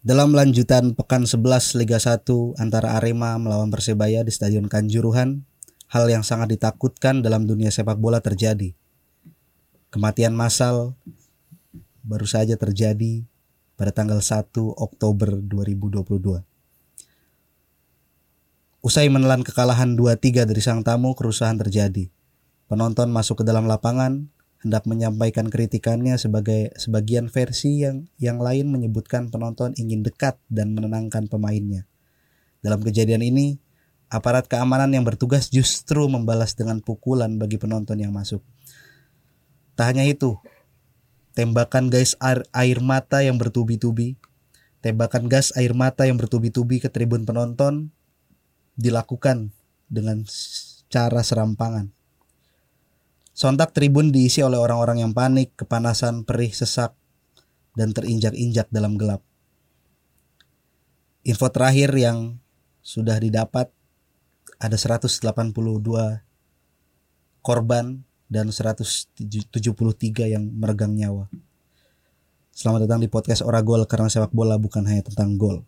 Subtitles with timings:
[0.00, 2.24] Dalam lanjutan pekan 11 Liga 1
[2.56, 5.44] antara Arema melawan Persebaya di Stadion Kanjuruhan,
[5.92, 8.72] hal yang sangat ditakutkan dalam dunia sepak bola terjadi.
[9.92, 10.96] Kematian massal
[12.00, 13.28] baru saja terjadi
[13.76, 16.48] pada tanggal 1 Oktober 2022.
[18.80, 22.08] Usai menelan kekalahan 2-3 dari sang tamu, kerusuhan terjadi.
[22.72, 29.32] Penonton masuk ke dalam lapangan, hendak menyampaikan kritikannya sebagai sebagian versi yang yang lain menyebutkan
[29.32, 31.88] penonton ingin dekat dan menenangkan pemainnya.
[32.60, 33.56] Dalam kejadian ini,
[34.12, 38.44] aparat keamanan yang bertugas justru membalas dengan pukulan bagi penonton yang masuk.
[39.80, 40.36] Tak hanya itu,
[41.32, 44.20] tembakan gas air, air mata yang bertubi-tubi,
[44.84, 47.88] tembakan gas air mata yang bertubi-tubi ke tribun penonton
[48.76, 49.56] dilakukan
[49.88, 50.28] dengan
[50.92, 51.99] cara serampangan.
[53.40, 56.92] Sontak tribun diisi oleh orang-orang yang panik, kepanasan, perih, sesak,
[57.72, 59.24] dan terinjak-injak dalam gelap.
[61.24, 62.36] Info terakhir yang
[62.84, 63.72] sudah didapat
[64.60, 65.24] ada 182
[67.40, 69.16] korban dan 173
[70.28, 71.32] yang meregang nyawa.
[72.52, 75.64] Selamat datang di podcast Oragol karena sepak bola bukan hanya tentang gol.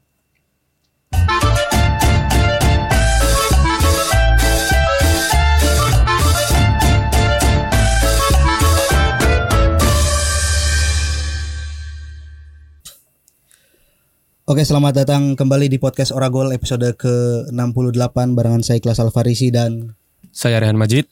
[14.53, 19.97] Oke, selamat datang kembali di podcast Oragol episode ke-68 barengan saya Ikhlas Alfarisi dan
[20.28, 21.09] Saya Rehan Majid.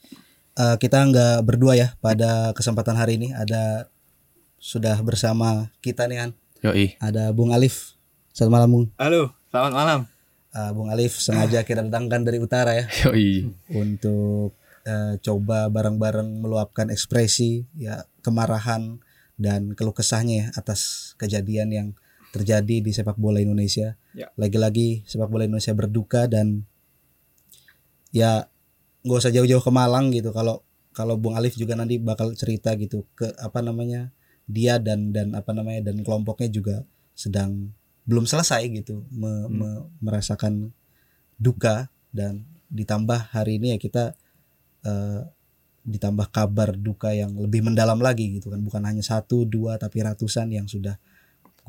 [0.61, 3.89] uh, kita nggak berdua ya pada kesempatan hari ini ada
[4.61, 6.29] sudah bersama kita nih kan
[6.61, 7.01] Yoi.
[7.01, 7.97] ada Bung Alif.
[8.29, 8.85] Selamat malam Bung.
[9.01, 9.99] Halo, selamat malam.
[10.53, 13.49] Uh, Bung Alif sengaja kita datangkan dari utara ya Yoi.
[13.73, 14.53] untuk
[14.85, 19.01] uh, coba bareng-bareng meluapkan ekspresi ya kemarahan
[19.41, 21.87] dan keluh kesahnya ya atas kejadian yang
[22.31, 23.99] terjadi di sepak bola Indonesia.
[24.15, 24.31] Ya.
[24.39, 26.63] Lagi-lagi sepak bola Indonesia berduka dan
[28.15, 28.47] ya
[29.03, 30.31] nggak usah jauh-jauh ke Malang gitu.
[30.31, 34.11] Kalau kalau Bung Alif juga nanti bakal cerita gitu ke apa namanya
[34.47, 36.75] dia dan dan apa namanya dan kelompoknya juga
[37.15, 37.71] sedang
[38.03, 40.73] belum selesai gitu me- me- merasakan
[41.39, 44.03] duka dan ditambah hari ini ya kita
[44.83, 45.21] eh,
[45.81, 50.53] ditambah kabar duka yang lebih mendalam lagi gitu kan bukan hanya satu dua tapi ratusan
[50.53, 50.99] yang sudah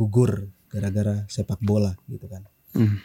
[0.03, 2.43] gugur gara-gara sepak bola gitu kan.
[2.73, 2.99] Hmm.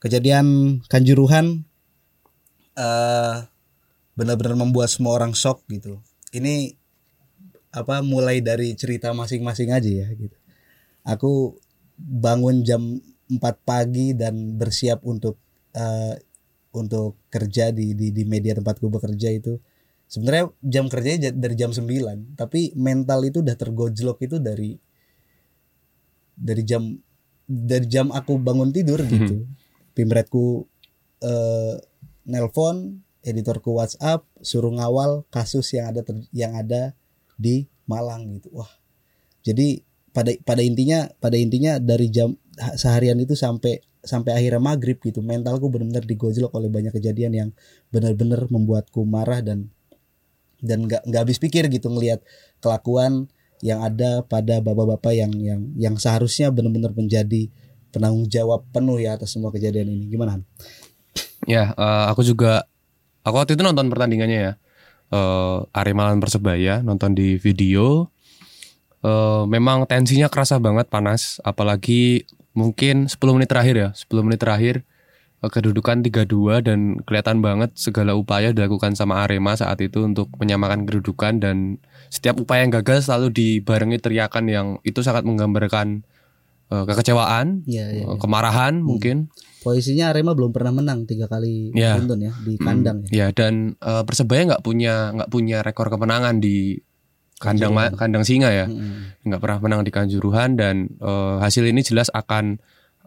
[0.00, 1.66] kejadian kanjuruhan
[2.78, 3.36] eh
[4.18, 6.02] benar-benar membuat semua orang shock gitu.
[6.34, 6.74] Ini
[7.70, 10.34] apa mulai dari cerita masing-masing aja ya gitu.
[11.06, 11.54] Aku
[11.98, 12.98] bangun jam
[13.30, 15.38] 4 pagi dan bersiap untuk
[15.74, 16.18] eh,
[16.74, 19.58] untuk kerja di, di di media tempatku bekerja itu.
[20.08, 24.72] Sebenarnya jam kerjanya ja- dari jam 9 tapi mental itu udah tergojlok itu dari
[26.38, 26.94] dari jam
[27.48, 29.44] dari jam aku bangun tidur gitu
[29.98, 30.70] pimretku
[31.24, 31.74] eh,
[32.28, 36.94] nelpon editorku WhatsApp suruh ngawal kasus yang ada ter- yang ada
[37.34, 38.52] di Malang gitu.
[38.52, 38.70] Wah
[39.42, 39.82] jadi
[40.12, 45.20] pada pada intinya pada intinya dari jam ha- seharian itu sampai sampai akhirnya maghrib gitu
[45.24, 47.50] mentalku benar-benar digojlok oleh banyak kejadian yang
[47.90, 49.68] benar-benar membuatku marah dan
[50.58, 52.22] dan nggak nggak habis pikir gitu ngelihat
[52.58, 53.30] kelakuan
[53.64, 57.50] yang ada pada bapak-bapak yang yang yang seharusnya benar-benar menjadi
[57.90, 60.38] penanggung jawab penuh ya atas semua kejadian ini gimana?
[61.48, 62.68] Ya, eh, aku juga
[63.24, 64.52] aku waktu itu nonton pertandingannya ya.
[65.08, 68.12] Eh Arema lawan Persebaya, nonton di video.
[69.00, 73.88] Eh memang tensinya kerasa banget panas, apalagi mungkin 10 menit terakhir ya.
[73.96, 74.84] 10 menit terakhir
[75.38, 81.38] kedudukan 3-2 dan kelihatan banget segala upaya dilakukan sama Arema saat itu untuk menyamakan kedudukan
[81.38, 86.02] dan setiap upaya yang gagal selalu dibarengi teriakan yang itu sangat menggambarkan
[86.68, 88.04] eh, kekecewaan, Iya iya.
[88.04, 89.32] eh, kemarahan mungkin.
[89.58, 91.98] Posisinya Arema belum pernah menang tiga kali Iya.
[91.98, 93.10] beruntun ya di kandang ya.
[93.10, 96.78] Ya dan eh, persebaya nggak punya nggak punya rekor kemenangan di
[97.38, 99.22] kandang ma- kandang singa ya, Mm-mm.
[99.22, 102.58] nggak pernah menang di kanjuruhan dan eh, hasil ini jelas akan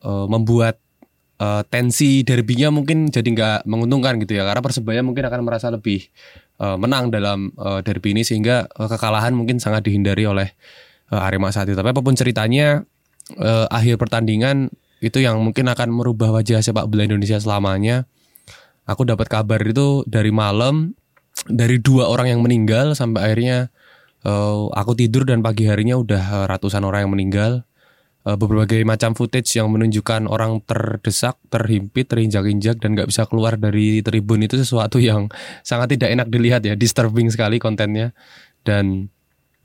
[0.02, 0.80] eh, membuat
[1.74, 6.06] tensi derbynya mungkin jadi nggak menguntungkan gitu ya, karena persebaya mungkin akan merasa lebih
[6.62, 10.54] eh, menang dalam eh, derby ini sehingga eh, kekalahan mungkin sangat dihindari oleh
[11.10, 11.76] eh, Arema saat itu.
[11.76, 12.86] Tapi apa pun ceritanya,
[13.36, 14.70] eh, akhir pertandingan
[15.02, 18.06] itu yang mungkin akan merubah wajah sepak bola Indonesia selamanya
[18.86, 20.94] aku dapat kabar itu dari malam
[21.50, 23.74] dari dua orang yang meninggal sampai akhirnya
[24.22, 27.66] eh, aku tidur dan pagi harinya udah ratusan orang yang meninggal
[28.22, 34.06] Eh, berbagai macam footage yang menunjukkan orang terdesak, terhimpit, terinjak-injak dan nggak bisa keluar dari
[34.06, 35.26] tribun itu sesuatu yang
[35.66, 38.14] sangat tidak enak dilihat ya, disturbing sekali kontennya
[38.62, 39.10] dan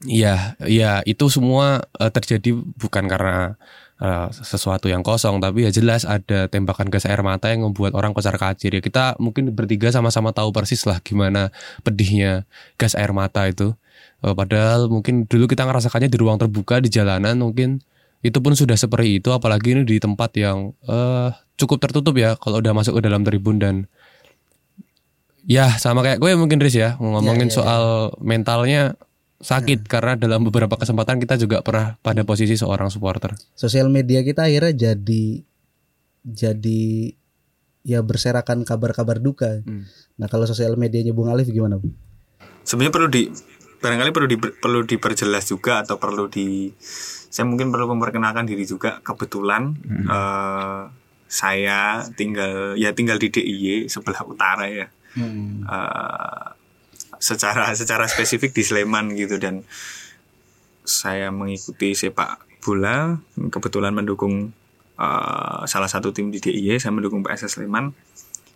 [0.04, 3.56] Iya, iya itu semua eh, terjadi bukan karena
[4.00, 8.12] eh, sesuatu yang kosong, tapi ya jelas ada tembakan gas air mata yang membuat orang
[8.12, 8.76] kocar kacir.
[8.76, 11.48] Ya kita mungkin bertiga sama-sama tahu persis lah gimana
[11.80, 12.44] pedihnya
[12.76, 13.72] gas air mata itu.
[14.20, 17.80] Padahal mungkin dulu kita ngerasakannya di ruang terbuka di jalanan mungkin
[18.26, 22.58] itu pun sudah seperti itu, apalagi ini di tempat yang eh, cukup tertutup ya kalau
[22.58, 23.88] udah masuk ke dalam tribun dan
[25.46, 27.84] ya sama kayak gue mungkin Riz ya ngomongin Ya, ya, soal
[28.18, 28.98] mentalnya
[29.38, 33.36] sakit karena dalam beberapa kesempatan kita juga pernah pada posisi seorang supporter.
[33.54, 35.44] sosial media kita akhirnya jadi
[36.26, 37.14] jadi
[37.86, 39.62] ya berserakan kabar-kabar duka.
[39.62, 39.86] Hmm.
[40.18, 41.78] Nah kalau sosial medianya Bung Alif gimana?
[41.78, 41.94] Bu?
[42.66, 43.22] sebenarnya perlu di
[43.78, 46.74] barangkali perlu di perlu diperjelas juga atau perlu di
[47.30, 49.02] saya mungkin perlu memperkenalkan diri juga.
[49.02, 50.82] Kebetulan eh,
[51.26, 54.86] saya tinggal ya tinggal di DIY sebelah utara ya.
[55.16, 56.46] Eh,
[57.16, 59.64] secara secara spesifik di Sleman gitu dan
[60.86, 63.18] saya mengikuti sepak bola
[63.50, 64.54] kebetulan mendukung
[65.00, 67.92] eh, salah satu tim di DIY saya mendukung PSS Sleman.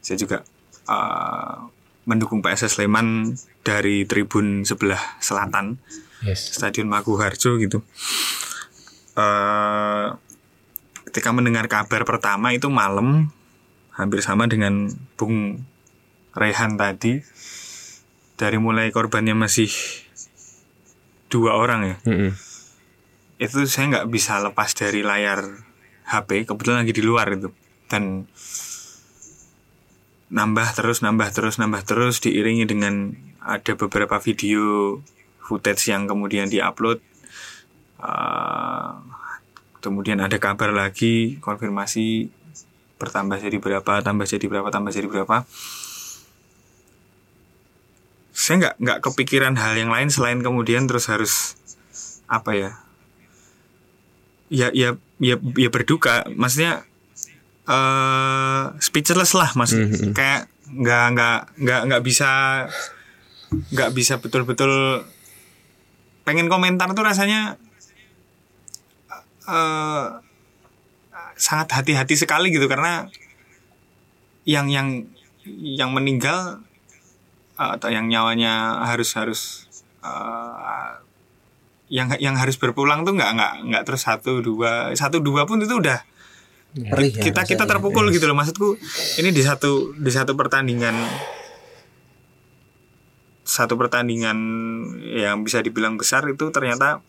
[0.01, 0.47] Saya juga
[0.89, 1.57] eh,
[2.07, 5.77] mendukung PSS Sleman dari tribun sebelah selatan
[6.21, 6.53] Yes.
[6.53, 7.81] Stadion Maguharjo gitu
[9.19, 10.07] eh
[11.11, 13.35] ketika mendengar kabar pertama itu malam
[13.91, 15.67] hampir sama dengan Bung
[16.39, 17.19] Rehan tadi.
[18.39, 19.69] Dari mulai korbannya masih
[21.29, 21.97] dua orang ya.
[23.37, 25.45] Itu saya nggak bisa lepas dari layar
[26.09, 27.53] HP kebetulan lagi di luar itu.
[27.91, 28.25] Dan
[30.31, 33.12] nambah terus nambah terus nambah terus diiringi dengan
[33.43, 34.97] ada beberapa video
[35.43, 37.03] footage yang kemudian diupload
[38.00, 38.91] Eh,
[39.85, 42.32] kemudian ada kabar lagi konfirmasi
[43.00, 45.44] bertambah jadi berapa tambah jadi berapa tambah jadi berapa.
[48.32, 51.56] Saya nggak nggak kepikiran hal yang lain selain kemudian terus harus
[52.25, 52.70] apa ya?
[54.49, 56.25] Ya ya ya ya berduka.
[56.32, 56.85] Maksudnya
[57.69, 59.76] eh speechless lah mas.
[59.76, 60.17] Mhm.
[60.17, 62.31] kayak nggak nggak nggak nggak bisa
[63.50, 65.02] nggak bisa betul-betul
[66.23, 67.58] pengen komentar tuh rasanya
[69.50, 70.05] eh
[71.41, 73.08] sangat hati-hati sekali gitu karena
[74.44, 75.08] yang yang
[75.61, 76.61] yang meninggal
[77.56, 79.41] eh, atau yang nyawanya harus harus
[80.05, 80.91] eh,
[81.91, 85.75] yang yang harus berpulang tuh nggak nggak nggak terus satu dua satu dua pun itu
[85.75, 86.06] udah
[86.70, 87.19] Perih ya.
[87.19, 87.82] kita kita rasanya.
[87.82, 88.38] terpukul gitu loh.
[88.38, 88.79] Maksudku
[89.19, 90.94] ini di satu di satu pertandingan
[93.43, 94.38] satu pertandingan
[95.11, 97.02] yang bisa dibilang besar itu ternyata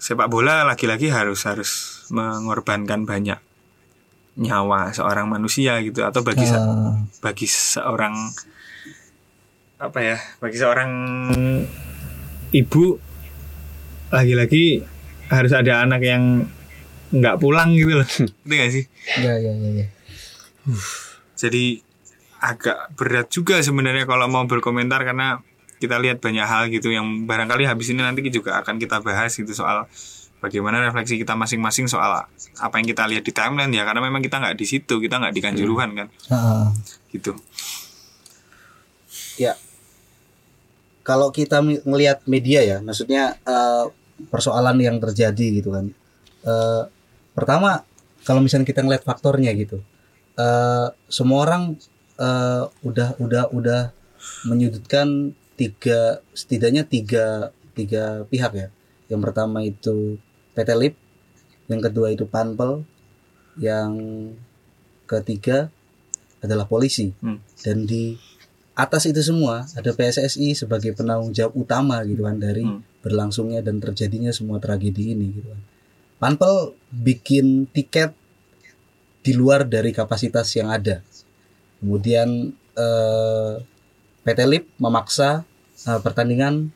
[0.00, 1.70] sepak bola lagi-lagi harus harus
[2.08, 3.36] mengorbankan banyak
[4.34, 8.14] nyawa seorang manusia gitu atau bagi se- Ah, bagi seorang
[9.76, 10.90] apa ya bagi seorang
[12.50, 12.96] ibu
[14.10, 14.82] lagi-lagi
[15.28, 16.48] harus ada anak yang
[17.10, 18.08] nggak pulang gitu loh.
[18.46, 18.84] Ngerti gak sih?
[19.18, 19.86] Ya ya ya ya.
[21.34, 21.80] jadi
[22.38, 25.40] agak berat juga sebenarnya kalau mau berkomentar karena
[25.80, 29.50] kita lihat banyak hal gitu yang barangkali habis ini nanti juga akan kita bahas gitu
[29.56, 29.88] soal
[30.44, 32.28] bagaimana refleksi kita masing-masing soal
[32.60, 35.32] apa yang kita lihat di timeline ya karena memang kita nggak di situ kita nggak
[35.32, 36.68] di kanjuruhan kan Ah,
[37.10, 37.32] gitu
[39.40, 39.56] ya.
[41.00, 43.84] Kalau kita ngelihat media ya, maksudnya eh,
[44.28, 45.88] persoalan yang terjadi gitu kan.
[46.44, 46.82] Eh,
[47.32, 47.82] pertama,
[48.28, 49.80] kalau misalnya kita ngelihat faktornya gitu,
[50.36, 51.80] eh, semua orang
[52.20, 53.80] eh, udah udah udah
[54.44, 58.68] menyudutkan tiga setidaknya tiga tiga pihak ya.
[59.12, 60.16] Yang pertama itu
[60.56, 60.94] PT Lip,
[61.68, 62.88] yang kedua itu Panpel,
[63.60, 63.92] yang
[65.04, 65.68] ketiga
[66.40, 67.12] adalah polisi.
[67.20, 67.44] Hmm.
[67.60, 68.16] Dan di
[68.72, 72.80] atas itu semua ada PSSI sebagai penanggung jawab utama gitu kan dari Hmm.
[73.04, 75.60] berlangsungnya dan terjadinya semua tragedi ini gitu kan.
[76.20, 78.16] Panpel bikin tiket
[79.20, 81.04] di luar dari kapasitas yang ada.
[81.80, 83.54] Kemudian eh,
[84.24, 85.44] PT Lip memaksa
[85.86, 86.74] eh, pertandingan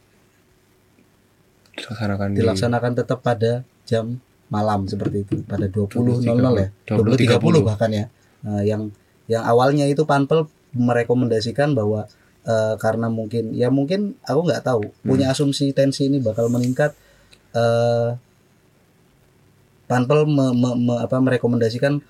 [1.75, 6.69] Dilaksanakan di dilaksanakan tetap pada jam malam seperti itu pada 20.00 ya.
[6.87, 8.07] 20.30 20.30 bahkan ya.
[8.47, 8.95] Nah, yang
[9.27, 12.07] yang awalnya itu Panpel merekomendasikan bahwa
[12.47, 16.95] eh, karena mungkin ya mungkin aku nggak tahu punya asumsi tensi ini bakal meningkat
[17.55, 18.15] eh
[19.85, 22.01] Panpel me, me- me- apa merekomendasikan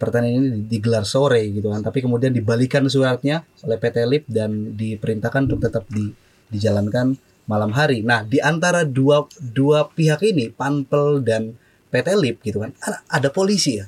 [0.00, 1.84] pertandingan ini digelar sore gitu kan.
[1.84, 6.08] Tapi kemudian dibalikan suratnya oleh PT Lip dan diperintahkan untuk tetap di,
[6.50, 7.16] dijalankan
[7.50, 8.02] malam hari.
[8.06, 11.58] Nah, di antara dua dua pihak ini, Panpel dan
[11.90, 13.86] PT Lip gitu kan, ada, ada polisi ya.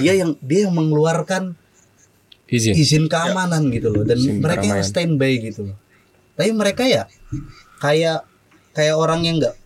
[0.00, 1.58] Dia yang dia yang mengeluarkan
[2.46, 2.72] izin.
[2.76, 5.76] izin keamanan gitu loh dan Izin mereka yang standby gitu loh.
[6.38, 7.10] Tapi mereka ya
[7.82, 8.24] kayak
[8.72, 9.56] kayak orang yang nggak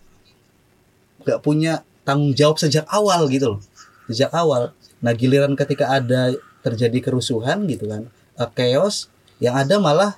[1.26, 3.60] nggak punya tanggung jawab sejak awal gitu loh
[4.06, 4.70] sejak awal
[5.02, 8.06] nah giliran ketika ada terjadi kerusuhan gitu kan
[8.38, 9.10] uh, chaos
[9.42, 10.14] yang ada malah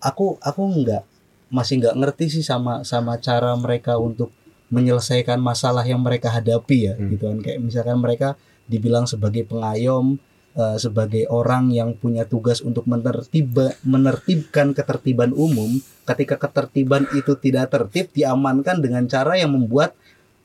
[0.00, 1.02] aku aku nggak
[1.50, 4.30] masih nggak ngerti sih sama sama cara mereka untuk
[4.70, 7.10] menyelesaikan masalah yang mereka hadapi ya Hmm.
[7.10, 7.38] gitu kan.
[7.42, 8.28] Kayak misalkan mereka
[8.70, 10.14] dibilang sebagai pengayom
[10.50, 17.70] eh, sebagai orang yang punya tugas untuk menertiba menertibkan ketertiban umum ketika ketertiban itu tidak
[17.70, 19.94] tertib diamankan dengan cara yang membuat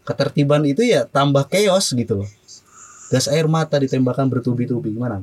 [0.05, 2.29] ketertiban itu ya tambah chaos gitu loh.
[3.13, 5.21] Gas air mata ditembakkan bertubi-tubi gimana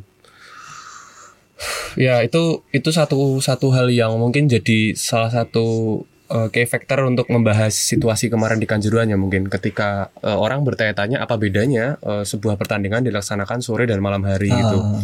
[1.95, 6.01] Ya itu itu satu satu hal yang mungkin jadi salah satu
[6.33, 9.47] uh, key factor untuk membahas situasi kemarin di Kanjuruhan ya mungkin.
[9.53, 14.79] Ketika uh, orang bertanya-tanya apa bedanya uh, sebuah pertandingan dilaksanakan sore dan malam hari gitu.
[14.81, 15.01] Ah,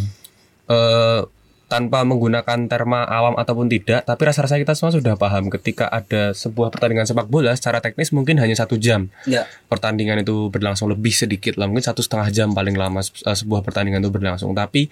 [0.69, 1.23] Eh,
[1.69, 5.53] tanpa menggunakan terma awam ataupun tidak, tapi rasa-rasa kita semua sudah paham.
[5.53, 9.13] Ketika ada sebuah pertandingan sepak bola secara teknis mungkin hanya satu jam.
[9.29, 9.45] Ya.
[9.69, 14.01] Pertandingan itu berlangsung lebih sedikit lah mungkin satu setengah jam paling lama se- sebuah pertandingan
[14.01, 14.53] itu berlangsung.
[14.57, 14.89] Tapi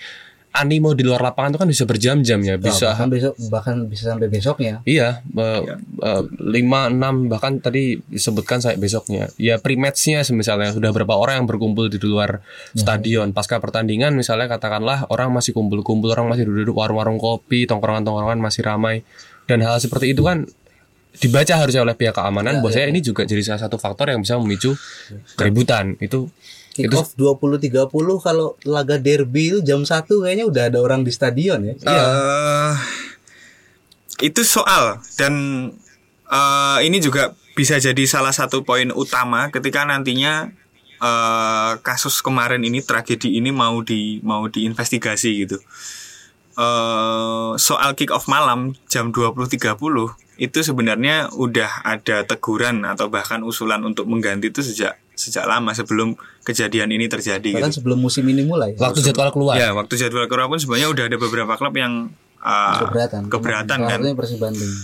[0.57, 4.29] animo di luar lapangan itu kan bisa berjam-jam ya bisa bahkan besok bahkan bisa sampai
[4.33, 4.75] besoknya.
[4.89, 9.29] Iya eh, lima enam bahkan tadi disebutkan saya besoknya.
[9.37, 12.41] Ya pre-matchnya misalnya sudah berapa orang yang berkumpul di luar
[12.73, 13.37] stadion.
[13.37, 19.05] Pasca pertandingan misalnya katakanlah orang masih kumpul-kumpul orang masih duduk warung-warung kopi tongkrongan-tongkrongan masih ramai.
[19.47, 20.49] Dan hal seperti itu kan
[21.17, 24.37] dibaca harusnya oleh pihak keamanan bahwa saya ini juga jadi salah satu faktor yang bisa
[24.37, 24.77] memicu
[25.37, 25.97] keributan.
[26.01, 26.29] Itu
[26.77, 27.89] kick itu off 20.30
[28.21, 32.75] kalau laga derby itu jam 1 kayaknya udah ada orang di stadion ya Eh,
[34.29, 35.33] itu soal dan
[36.29, 40.53] eh, ini juga bisa jadi salah satu poin utama ketika nantinya
[41.01, 45.57] eh, kasus kemarin ini tragedi ini mau di mau diinvestigasi gitu.
[46.57, 49.57] Eh, soal kick off malam jam 20.30
[50.37, 56.13] itu sebenarnya udah ada teguran atau bahkan usulan untuk mengganti itu sejak sejak lama sebelum
[56.45, 57.81] kejadian ini terjadi bahkan gitu.
[57.81, 61.17] sebelum musim ini mulai waktu jadwal keluar Ya, waktu jadwal keluar pun sebenarnya udah ada
[61.17, 62.13] beberapa klub yang
[62.45, 64.01] uh, keberatan keberatan kan.
[64.13, 64.77] Persib Bandung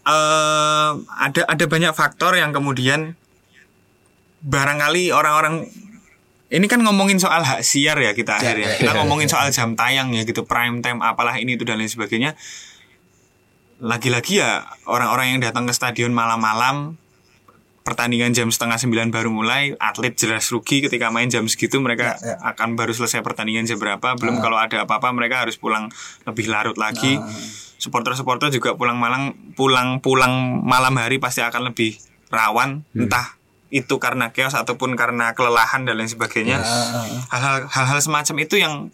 [0.00, 3.14] Eh, ada ada banyak faktor yang kemudian
[4.40, 5.68] barangkali orang-orang
[6.50, 8.80] ini kan ngomongin soal hak siar ya kita akhirnya.
[8.80, 12.34] Kita ngomongin soal jam tayang ya gitu, prime time apalah ini itu dan lain sebagainya.
[13.80, 16.96] Lagi-lagi ya orang-orang yang datang ke stadion malam-malam
[17.90, 22.78] pertandingan jam setengah sembilan baru mulai atlet jelas rugi ketika main jam segitu mereka akan
[22.78, 24.14] baru selesai pertandingan jam berapa.
[24.14, 25.90] Belum kalau ada apa-apa mereka harus pulang
[26.22, 27.18] lebih larut lagi.
[27.82, 31.98] Supporter-supporter juga pulang malam pulang pulang malam hari pasti akan lebih
[32.30, 33.34] rawan entah
[33.74, 36.62] itu karena chaos ataupun karena kelelahan dan lain sebagainya.
[37.26, 38.86] Hal-hal hal-hal semacam itu yang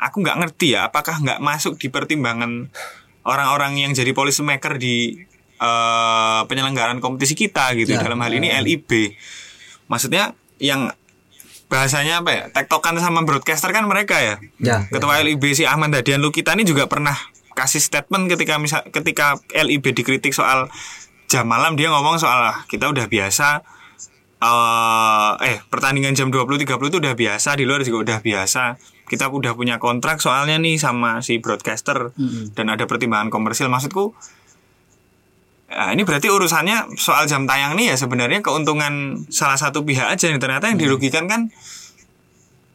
[0.00, 2.72] aku nggak ngerti ya apakah nggak masuk di pertimbangan
[3.28, 5.28] orang-orang yang jadi policy maker di
[5.60, 9.12] eh, penyelenggaraan kompetisi kita gitu Ya, dalam hal ini LIB
[9.86, 10.90] maksudnya yang
[11.66, 14.34] bahasanya apa ya tektokan sama broadcaster kan mereka ya?
[14.58, 17.14] Ya Ketua LIB si Ahmad Dadian Lukita ini juga pernah
[17.52, 20.66] kasih statement ketika misal ketika LIB dikritik soal
[21.26, 23.62] jam malam dia ngomong soal "Ah, kita udah biasa
[24.40, 28.62] eh eh pertandingan jam 20.30 itu udah biasa di luar juga udah biasa.
[29.04, 32.14] Kita udah punya kontrak soalnya nih sama si broadcaster
[32.50, 33.68] dan ada pertimbangan komersil.
[33.68, 34.16] Maksudku
[35.70, 40.26] ya, ini berarti urusannya soal jam tayang nih ya sebenarnya keuntungan salah satu pihak aja
[40.28, 41.48] nih ternyata yang dirugikan kan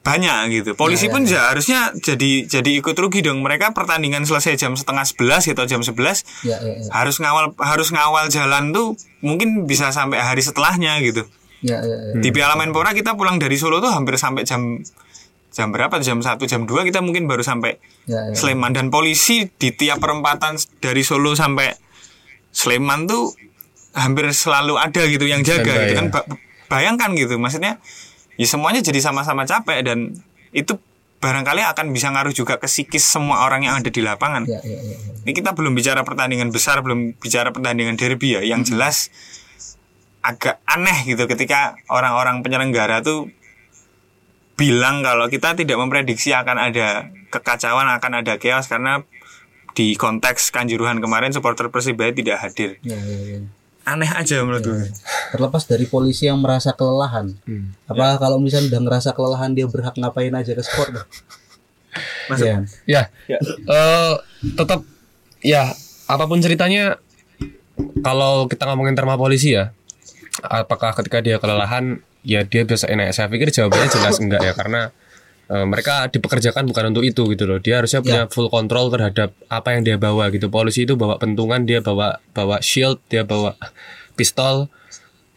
[0.05, 0.71] banyak gitu.
[0.77, 3.41] Polisi pun ya harusnya jadi jadi ikut rugi dong.
[3.41, 5.97] Mereka pertandingan selesai jam setengah sebelas atau jam 11
[6.45, 6.89] ya, ya, ya.
[6.93, 8.93] harus ngawal harus ngawal jalan tuh
[9.25, 11.25] mungkin bisa sampai hari setelahnya gitu.
[11.65, 12.21] ya, ya, ya.
[12.21, 14.77] Di Piala Menpora kita pulang dari Solo tuh hampir sampai jam
[15.49, 15.97] jam berapa?
[16.05, 18.37] Jam 1, jam 2 kita mungkin baru sampai Ya, ya.
[18.37, 21.73] Sleman dan polisi di tiap perempatan dari Solo sampai
[22.55, 23.35] Sleman tuh
[23.91, 26.11] hampir selalu ada gitu yang jaga gitu kan ya.
[26.11, 26.27] Ba-
[26.65, 27.83] bayangkan gitu maksudnya
[28.35, 30.15] ya semuanya jadi sama-sama capek dan
[30.51, 30.79] itu
[31.15, 34.77] barangkali akan bisa ngaruh juga ke psikis semua orang yang ada di lapangan Ya, ya,
[34.77, 34.95] ya, ya.
[35.23, 39.11] ini kita belum bicara pertandingan besar belum bicara pertandingan derby ya yang jelas
[40.19, 43.29] agak aneh gitu ketika orang-orang penyelenggara tuh
[44.55, 46.87] bilang kalau kita tidak memprediksi akan ada
[47.29, 49.03] kekacauan akan ada chaos karena
[49.75, 52.79] di konteks kanjuruhan kemarin supporter Persibaya tidak hadir.
[52.81, 53.39] Ya, ya, ya.
[53.85, 54.89] aneh aja menurut gue.
[55.29, 57.35] Terlepas dari polisi yang merasa kelelahan.
[57.85, 61.05] Apa kalau misalnya udah ngerasa kelelahan dia berhak ngapain aja ke sport?
[62.31, 62.47] Masuk.
[62.49, 62.57] ya
[62.89, 63.37] Ya, Ya.
[63.45, 64.13] eh,
[64.57, 64.81] tetap
[65.39, 65.69] ya
[66.07, 66.97] apa pun ceritanya
[68.01, 69.75] kalau kita ngomongin terma polisi ya,
[70.41, 73.11] apakah ketika dia kelelahan ya dia bisa enak?
[73.11, 74.89] Saya pikir jawabannya jelas enggak ya karena
[75.45, 77.61] Eh, mereka dipekerjakan bukan untuk itu gitu loh.
[77.61, 80.49] Dia harusnya punya full control terhadap apa yang dia bawa gitu.
[80.49, 83.53] Polisi itu bawa pentungan, dia bawa bawa shield, dia bawa
[84.17, 84.73] pistol,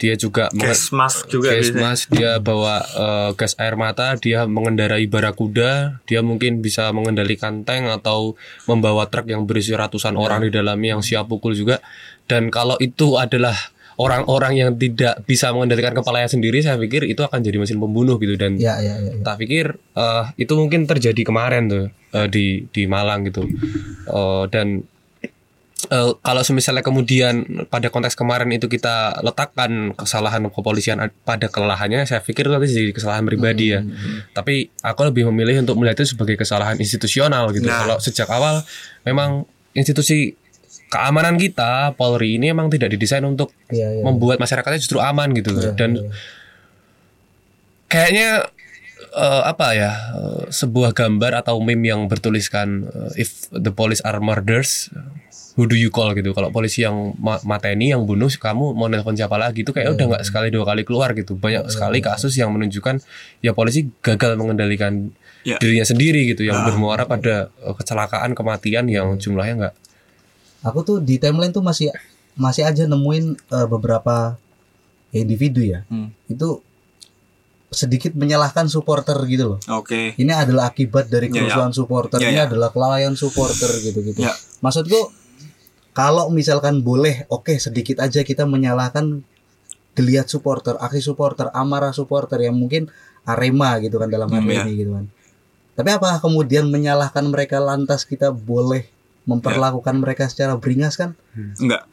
[0.01, 5.05] dia juga gas mask juga gas mask, dia bawa eh, gas air mata, dia mengendarai
[5.05, 8.33] barakuda, dia mungkin bisa mengendalikan tank atau
[8.65, 11.85] membawa truk yang berisi ratusan orang di dalamnya yang siap pukul juga.
[12.25, 13.57] Dan kalau itu adalah
[13.99, 18.35] orang-orang yang tidak bisa mengendalikan kepalanya sendiri, saya pikir itu akan jadi mesin pembunuh gitu
[18.35, 19.11] dan Ya, ya, ya.
[19.11, 19.23] ya.
[19.23, 23.43] tak pikir eh, itu mungkin terjadi kemarin tuh eh, di di Malang gitu
[24.09, 24.87] Eh, dan
[25.89, 32.03] eh, kalau misalnya kemudian pada konteks kemarin itu kita letakkan kesalahan kepolisian ad- pada kelelahannya
[32.05, 33.81] saya pikir itu nanti jadi kesalahan pribadi ya
[34.31, 37.83] tapi aku lebih memilih untuk melihat itu sebagai kesalahan institusional gitu Nah.
[37.83, 38.63] kalau sejak awal
[39.03, 40.35] memang institusi
[40.89, 44.03] keamanan kita Polri ini emang tidak didesain untuk Iya, iya.
[44.03, 45.53] membuat masyarakatnya justru aman gitu.
[45.73, 46.09] Dan
[47.89, 48.49] kayaknya
[49.13, 54.19] eh, apa ya eh, sebuah gambar atau meme yang bertuliskan eh, if the police are
[54.19, 54.89] murders
[55.55, 56.31] who do you call gitu.
[56.31, 59.67] Kalau polisi yang ma- mateni yang bunuh kamu mau nelpon siapa lagi?
[59.67, 61.35] Itu kayak udah nggak sekali dua kali keluar gitu.
[61.35, 63.03] Banyak sekali kasus yang menunjukkan
[63.41, 65.11] ya polisi gagal mengendalikan
[65.47, 65.55] Ya.
[65.57, 66.45] dirinya sendiri gitu.
[66.45, 69.75] Yang bermuara pada kecelakaan kematian yang jumlahnya nggak
[70.63, 71.91] Aku tuh di timeline tuh masih
[72.35, 74.35] masih aja nemuin eh, beberapa
[75.11, 75.83] individu ya.
[75.87, 76.11] Hmm.
[76.27, 76.63] Itu
[77.69, 79.59] sedikit menyalahkan supporter gitu loh.
[79.71, 80.17] Oke.
[80.17, 81.37] Ini adalah akibat dari Ya, ya.
[81.45, 82.49] kerusuhan supporter, Ya, ini ya.
[82.49, 84.25] adalah kelalaian supporter gitu-gitu.
[84.25, 84.33] Ya.
[84.59, 85.13] Maksudku
[85.93, 89.21] kalau misalkan boleh, oke sedikit aja kita menyalahkan
[89.93, 92.87] geliat supporter, aksi supporter, amarah supporter yang mungkin
[93.23, 94.65] Arema gitu kan dalam Hmm, ya.
[94.65, 95.05] ini gitu kan.
[95.75, 98.89] Tapi apakah kemudian menyalahkan mereka lantas kita boleh
[99.29, 101.13] memperlakukan mereka secara beringas kan?
[101.37, 101.85] Enggak.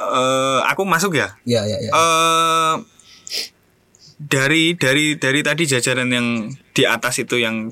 [0.00, 1.36] Eh aku masuk ya.
[1.44, 1.90] Ya ya ya.
[1.92, 2.74] eh
[4.22, 6.26] dari dari dari tadi jajaran yang
[6.72, 7.68] di atas itu yang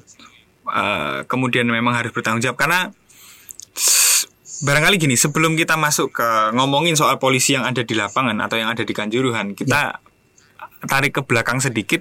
[0.69, 2.93] eh, kemudian memang harus bertanggung jawab karena
[4.61, 8.69] barangkali gini sebelum kita masuk ke ngomongin soal polisi yang ada di lapangan atau yang
[8.69, 10.05] ada di Kanjuruhan kita
[10.89, 12.01] tarik ke belakang sedikit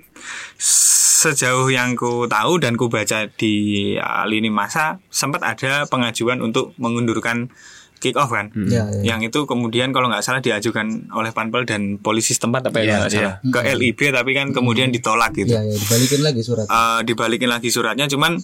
[1.19, 6.71] sejauh yang ku tahu dan ku baca di uh, lini masa sempat ada pengajuan untuk
[6.79, 7.51] mengundurkan
[7.99, 8.49] kick off kan?
[8.55, 9.13] Ya, ya.
[9.13, 12.95] yang itu kemudian kalau nggak salah diajukan oleh Panpel dan polisi setempat apa ya Iya,
[12.95, 13.35] nggak salah?
[13.43, 15.51] Ke LIB tapi kan kemudian ditolak gitu.
[15.51, 16.65] Ya ya dibalikin lagi surat.
[16.65, 18.39] Eh, dibalikin lagi suratnya cuman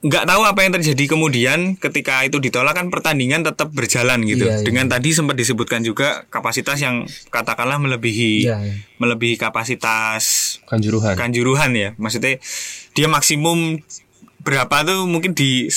[0.00, 4.56] nggak tahu apa yang terjadi kemudian ketika itu ditolak kan pertandingan tetap berjalan gitu Iya,
[4.56, 4.64] iya.
[4.64, 8.74] dengan tadi sempat disebutkan juga kapasitas yang katakanlah melebihi Iya, iya.
[8.96, 12.40] melebihi kapasitas kanjuruhan kanjuruhan ya maksudnya
[12.96, 13.76] dia maksimum
[14.40, 15.68] berapa tuh mungkin di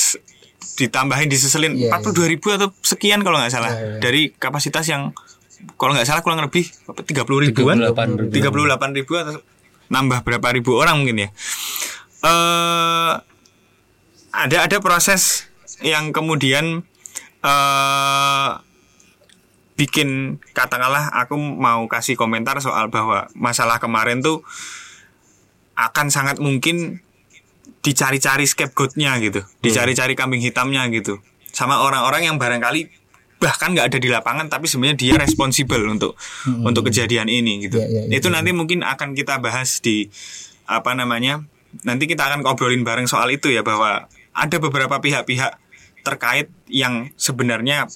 [0.73, 3.99] ditambahin diseselin Iya, 42 ribu atau sekian kalau nggak salah Iya, iya.
[3.99, 5.11] dari kapasitas yang
[5.75, 8.55] kalau nggak salah kurang lebih apa, 30 ribuan 38 ribu.
[8.71, 9.35] 38 ribu atau
[9.91, 11.29] nambah berapa ribu orang mungkin ya
[12.23, 13.13] eh
[14.33, 15.45] ada ada proses
[15.85, 16.81] yang kemudian
[17.45, 18.51] eh
[19.73, 24.45] bikin katakanlah aku mau kasih komentar soal bahwa masalah kemarin tuh
[25.73, 27.01] akan sangat mungkin
[27.83, 31.19] dicari-cari scapegoatnya gitu, dicari-cari kambing hitamnya gitu,
[31.51, 32.87] sama orang-orang yang barangkali
[33.43, 36.15] bahkan nggak ada di lapangan tapi sebenarnya dia responsibel untuk
[36.63, 37.75] untuk kejadian ini gitu.
[37.75, 40.07] Iya, iya, iya, itu nanti mungkin akan kita bahas di
[40.63, 41.43] apa namanya
[41.83, 45.57] nanti kita akan ngobrolin bareng soal itu ya bahwa ada beberapa pihak-pihak
[46.03, 47.87] terkait yang sebenarnya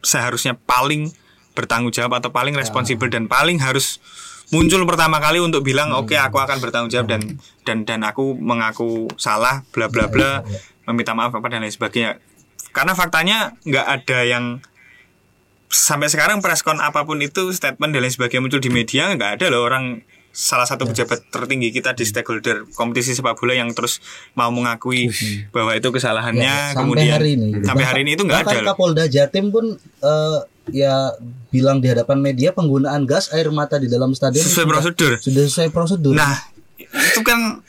[0.00, 1.12] seharusnya paling
[1.52, 4.00] bertanggung jawab atau paling responsibel dan paling harus
[4.52, 7.22] muncul pertama kali untuk bilang oke aku akan bertanggung jawab dan
[7.68, 10.40] dan dan aku mengaku salah bla bla bla
[10.88, 12.18] meminta maaf apa dan lain sebagainya.
[12.72, 14.44] Karena faktanya nggak ada yang
[15.72, 19.46] sampai sekarang preskon apa pun itu statement dan lain sebagainya muncul di media nggak ada
[19.52, 19.64] loh.
[19.64, 24.00] Orang salah satu pejabat tertinggi kita di stakeholder kompetisi sepak bola yang terus
[24.32, 25.12] mau mengakui
[25.48, 27.64] bahwa itu kesalahannya Ya, sampai kemudian hari ini gitu.
[27.68, 28.58] sampai hari ini itu nggak ada.
[28.66, 30.38] Kapolda Jatim pun eh,
[30.72, 31.12] ya
[31.48, 35.42] bilang di hadapan media penggunaan gas air mata di dalam stadion sesuai sudah, prosedur sudah
[35.44, 36.14] sesuai prosedur.
[36.16, 36.32] Nah,
[36.80, 37.60] itu kan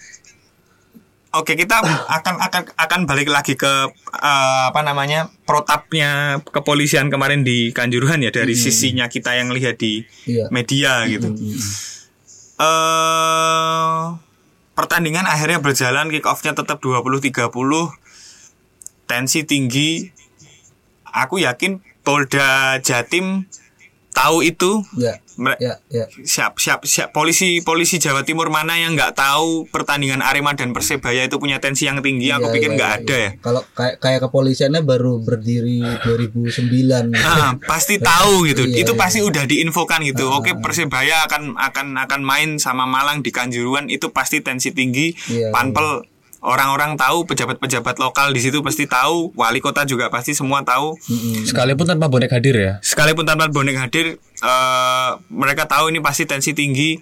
[1.33, 5.33] Oke, kita akan akan akan balik lagi ke eh, apa namanya?
[5.43, 10.47] protapnya kepolisian kemarin di Kanjuruhan ya dari sisinya kita yang lihat di Iya.
[10.47, 11.33] media gitu.
[12.63, 14.03] Eh
[14.73, 17.51] pertandingan akhirnya berjalan kick off-nya tetap 20-30
[19.03, 20.09] tensi tinggi.
[21.13, 23.45] Aku yakin Polda Jatim
[24.13, 25.17] tahu itu Ya.
[25.57, 26.05] Ya, ya.
[26.21, 31.25] siap siap siap polisi polisi Jawa Timur mana yang nggak tahu pertandingan Arema dan Persebaya
[31.25, 33.25] itu punya tensi yang tinggi aku Iya, pikir iya, nggak iya, ada iya.
[33.33, 37.17] ya Kalau kayak kayak kepolisiannya baru berdiri 2009.
[37.33, 38.69] Ah, pasti tahu gitu.
[38.69, 38.99] Iya, itu iya.
[38.99, 40.29] pasti udah diinfokan gitu.
[40.29, 45.17] Oke, Persebaya akan akan akan main sama Malang di Kanjuruhan itu pasti tensi tinggi.
[45.33, 46.05] Iya, Panpel
[46.43, 50.99] orang-orang tahu, pejabat-pejabat lokal di situ pasti tahu, wali kota juga pasti semua tahu.
[51.47, 52.73] Sekalipun tanpa bonek hadir ya.
[52.83, 56.99] Sekalipun tanpa bonek hadir, eh, mereka tahu ini pasti tensi tinggi.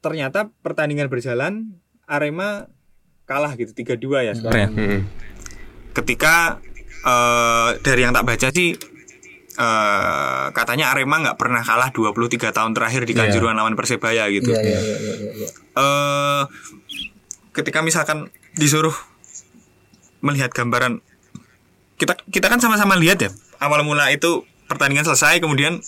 [0.00, 1.74] Ternyata pertandingan berjalan,
[2.06, 2.70] Arema
[3.26, 4.70] kalah gitu 3-2 ya sekarang.
[4.74, 5.00] Hmm.
[5.90, 6.62] ketika
[7.02, 8.78] eh, dari yang tak baca sih
[9.58, 14.54] eh, katanya Arema nggak pernah kalah 23 tahun terakhir di Kanjuruhan lawan Persebaya gitu.
[14.54, 15.48] Iya, iya, iya, iya, iya, iya.
[17.60, 18.96] Ketika misalkan disuruh
[20.24, 21.04] melihat gambaran
[22.00, 25.84] kita kita kan sama-sama lihat ya awal mula itu pertandingan selesai kemudian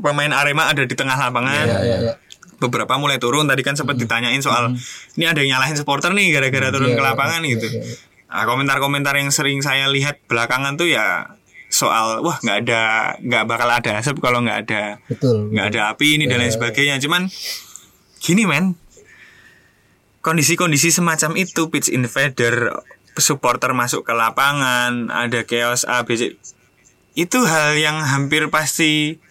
[0.00, 1.64] pemain Arema ada di tengah lapangan.
[1.68, 2.14] Iya, iya, iya.
[2.56, 4.72] beberapa mulai turun tadi kan sempat ditanyain soal
[5.20, 7.66] ini ada yang nyalahin supporter nih gara-gara turun Iya, ke iya, lapangan iya, gitu.
[7.68, 7.96] iya, iya.
[8.26, 11.36] Nah, komentar-komentar yang sering saya lihat belakangan tuh ya
[11.68, 12.82] soal wah nggak ada
[13.20, 14.82] nggak bakal ada asap kalau nggak ada
[15.20, 16.96] nggak ada api ini dan lain sebagainya.
[17.00, 17.28] Cuman
[18.24, 18.72] gini men
[20.26, 22.74] kondisi-kondisi semacam itu pitch invader
[23.14, 26.34] supporter masuk ke lapangan ada chaos A B C.
[27.14, 29.22] Itu hal yang hampir pasti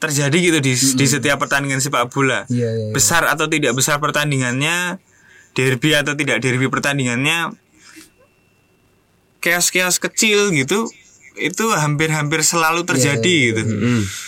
[0.00, 2.48] terjadi gitu di, di setiap pertandingan sepak bola.
[2.48, 2.92] Iya, iya, iya.
[2.96, 4.96] besar atau tidak besar pertandingannya
[5.52, 7.52] derby atau tidak derby pertandingannya
[9.44, 10.88] chaos-chaos kecil gitu
[11.38, 13.62] itu hampir-hampir selalu terjadi Iya, gitu.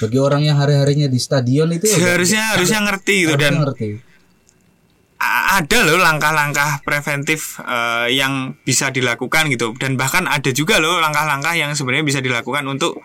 [0.07, 3.89] Bagi orang yang hari-harinya di stadion itu ya harusnya harusnya ngerti gitu harusnya dan ngerti.
[5.21, 9.77] Ada loh langkah-langkah preventif eh, yang bisa dilakukan gitu.
[9.77, 13.05] Dan bahkan ada juga loh langkah-langkah yang sebenarnya bisa dilakukan untuk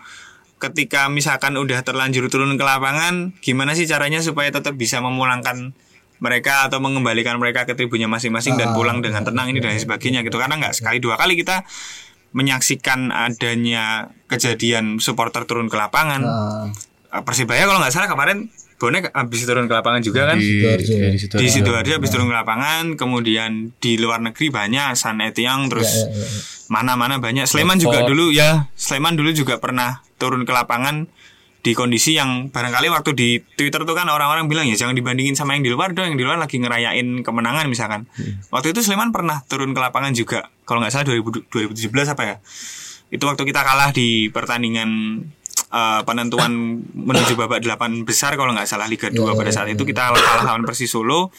[0.56, 5.76] ketika misalkan udah terlanjur turun ke lapangan gimana sih caranya supaya tetap bisa memulangkan
[6.16, 10.24] mereka atau mengembalikan mereka ke tribunnya masing-masing dan Ah, pulang dengan tenang ini dan sebagainya
[10.24, 10.40] gitu.
[10.40, 11.60] Karena nggak sekali dua kali kita
[12.32, 16.24] menyaksikan adanya kejadian supporter turun ke lapangan.
[16.24, 16.66] Ah,
[17.12, 20.36] Eh, Persibaya kalau nggak salah kemarin bonek habis turun ke lapangan juga kan?
[20.36, 21.34] Di, situ.
[21.36, 21.96] di sidoarjo.
[21.96, 26.28] Habis turun ke lapangan kemudian di luar negeri banyak San Etiang terus iya, iya, iya.
[26.68, 27.48] mana-mana banyak.
[27.48, 31.08] Sleman juga dulu ya Sleman dulu juga pernah turun ke lapangan
[31.66, 35.58] di kondisi yang barangkali waktu di Twitter tuh kan orang-orang bilang ya jangan dibandingin sama
[35.58, 38.06] yang di luar dong yang di luar lagi ngerayain kemenangan misalkan.
[38.54, 42.36] Waktu itu Sleman pernah turun ke lapangan juga kalau nggak salah 2000 2017 apa ya?
[43.10, 44.90] Itu waktu kita kalah di pertandingan
[45.68, 46.52] eh, penentuan
[46.88, 49.74] menuju babak delapan besar kalau nggak salah Liga 2 Iya, pada iya, saat iya.
[49.74, 49.82] itu.
[49.82, 51.30] Kita kalah lawan Persis Solo.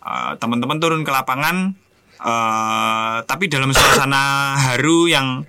[0.00, 1.72] Eh, teman-teman turun ke lapangan.
[2.18, 4.22] Eh tapi dalam suasana
[4.56, 5.42] haru yang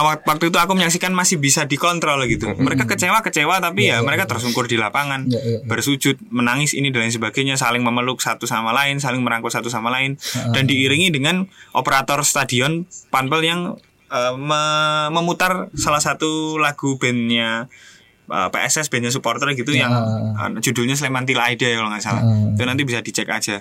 [0.00, 2.48] wak- waktu itu aku menyaksikan masih bisa dikontrol gitu.
[2.50, 5.58] Mereka kecewa kecewa tapi ya mereka tersungkur di lapangan, Iya, iya.
[5.62, 9.92] bersujud, menangis ini dan lain sebagainya, saling memeluk satu sama lain, saling merangkul satu sama
[9.92, 10.16] lain,
[10.50, 13.60] dan diiringi dengan operator stadion Panpel yang
[14.06, 17.68] eh, me- memutar salah satu lagu bandnya
[18.26, 19.92] eh, PSS bandnya supporter gitu yang
[20.34, 22.20] eh, judulnya Sleman Tila Aida ya kalau nggak salah.
[22.20, 22.52] Hmm.
[22.52, 23.60] Itu nanti bisa dicek aja.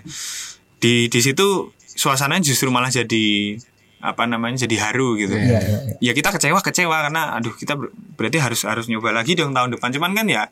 [0.77, 3.55] Di di situ suasananya justru malah jadi
[4.03, 5.31] apa namanya jadi haru gitu.
[5.31, 5.95] Iya, iya, iya.
[6.01, 9.75] Ya kita kecewa kecewa karena aduh kita ber- berarti harus harus nyoba lagi dong tahun
[9.75, 9.95] depan.
[9.95, 10.43] Cuman kan ya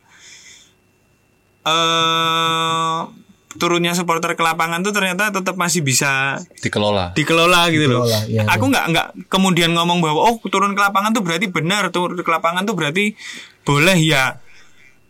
[1.61, 2.99] eh
[3.59, 7.11] turunnya supporter ke lapangan tuh ternyata tetap masih bisa Dikelola.
[7.17, 8.07] dikelola gitu loh.
[8.07, 11.91] Dikelola, iya, Aku nggak nggak kemudian ngomong bahwa oh turun ke lapangan tuh berarti benar,
[11.91, 13.17] turun ke lapangan tuh berarti
[13.67, 14.39] boleh ya.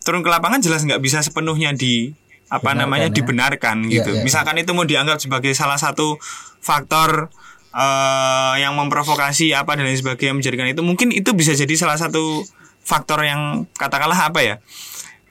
[0.01, 2.09] Turun ke lapangan jelas nggak bisa sepenuhnya di
[2.51, 3.15] apa Benarkan, namanya ya.
[3.15, 4.11] dibenarkan gitu.
[4.17, 4.23] iya.
[4.25, 6.17] Misalkan itu mau dianggap sebagai salah satu
[6.59, 7.29] faktor
[7.71, 12.43] eh yang memprovokasi apa dan lain sebagainya menjadikan itu mungkin itu bisa jadi salah satu
[12.83, 14.55] faktor yang katakanlah apa ya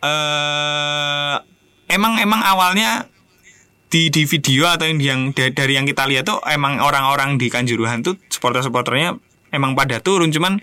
[0.00, 1.34] eh
[1.90, 3.10] emang emang awalnya
[3.90, 7.50] di di video atau yang, yang da- dari yang kita lihat tuh emang orang-orang di
[7.50, 9.18] Kanjuruhan tuh supporter-supporternya
[9.50, 10.62] emang pada turun cuman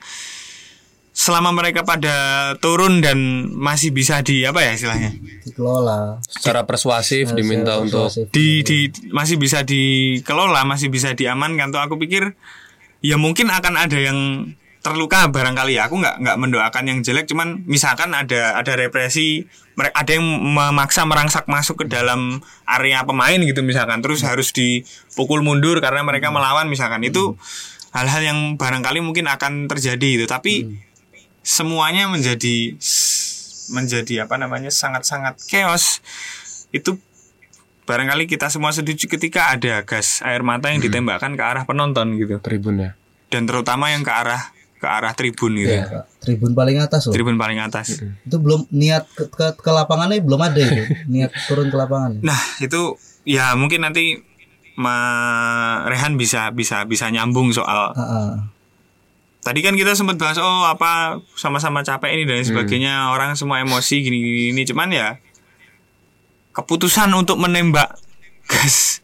[1.11, 3.17] selama mereka pada turun dan
[3.51, 5.11] masih bisa di apa ya istilahnya
[5.43, 6.21] Dikelola.
[6.23, 8.31] Secara persuasif diminta Secara untuk persuasif.
[8.31, 8.77] di di
[9.09, 12.37] masih bisa dikelola masih bisa diamankan tuh aku pikir
[13.01, 14.19] ya mungkin akan ada yang
[14.81, 15.89] terluka barangkali ya.
[15.89, 19.45] Aku nggak nggak mendoakan yang jelek cuman misalkan ada ada represi
[19.77, 25.45] mereka ada yang memaksa merangsak masuk ke dalam area pemain gitu misalkan terus harus dipukul
[25.45, 27.05] mundur karena mereka melawan misalkan.
[27.05, 27.37] Itu
[27.93, 30.25] hal-hal yang barangkali mungkin akan terjadi gitu.
[30.25, 30.65] Tapi
[31.45, 32.73] semuanya menjadi
[33.71, 36.01] menjadi apa namanya sangat-sangat chaos.
[36.73, 36.97] Itu
[37.87, 42.41] barangkali kita semua setuju ketika ada gas air mata yang ditembakkan ke arah penonton gitu.
[42.43, 42.99] Tribunnya.
[43.27, 45.73] dan terutama yang ke arah ke arah tribun gitu.
[45.73, 47.97] ya, tribun paling atas loh Tribun paling atas.
[47.97, 52.37] itu belum niat ke, ke, ke lapangannya belum ada itu niat turun ke lapangan Nah,
[52.61, 52.93] itu
[53.25, 54.21] ya mungkin nanti
[54.77, 54.93] Ma
[55.89, 58.29] Rehan bisa bisa bisa nyambung soal Ah, ah.
[59.41, 64.05] tadi kan kita sempat bahas oh apa sama-sama capek ini dan sebagainya orang semua emosi
[64.05, 64.61] gini gini, gini.
[64.69, 65.07] cuman ya
[66.53, 67.97] keputusan untuk menembak
[68.45, 69.01] gas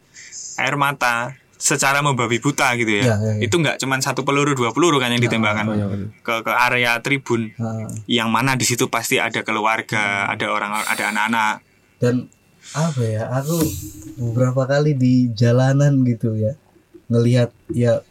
[0.56, 3.48] air mata secara membabi buta gitu ya, Ya, ya, ya.
[3.48, 5.64] itu nggak cuman satu peluru dua peluru kan yang ditembakkan
[6.20, 7.56] ke ke area tribun.
[7.56, 7.88] Ah.
[8.04, 11.64] yang mana di situ pasti ada keluarga ada orang ada anak-anak.
[11.96, 12.28] Dan
[12.76, 13.56] apa ya aku
[14.20, 16.52] beberapa kali di jalanan gitu ya
[17.08, 18.04] ngelihat ya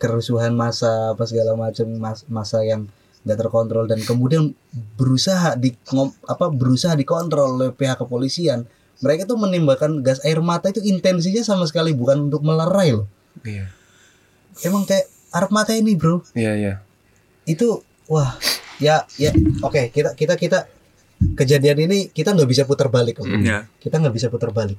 [0.00, 2.88] kerusuhan masa apa segala macam mas, masa yang
[3.26, 4.56] nggak terkontrol dan kemudian
[4.96, 5.76] berusaha di
[6.24, 8.64] apa berusaha dikontrol oleh pihak kepolisian
[8.98, 13.08] mereka tuh menembakkan gas air mata itu intensinya sama sekali bukan untuk melerai loh.
[13.46, 13.70] Iya.
[14.66, 16.26] emang kayak air mata ini bro.
[16.34, 16.74] Iya, iya.
[17.48, 17.80] itu
[18.10, 18.36] wah
[18.82, 19.32] ya ya
[19.64, 20.58] oke kita kita kita
[21.38, 24.76] kejadian ini kita nggak bisa putar balik oke ya kita nggak bisa putar balik.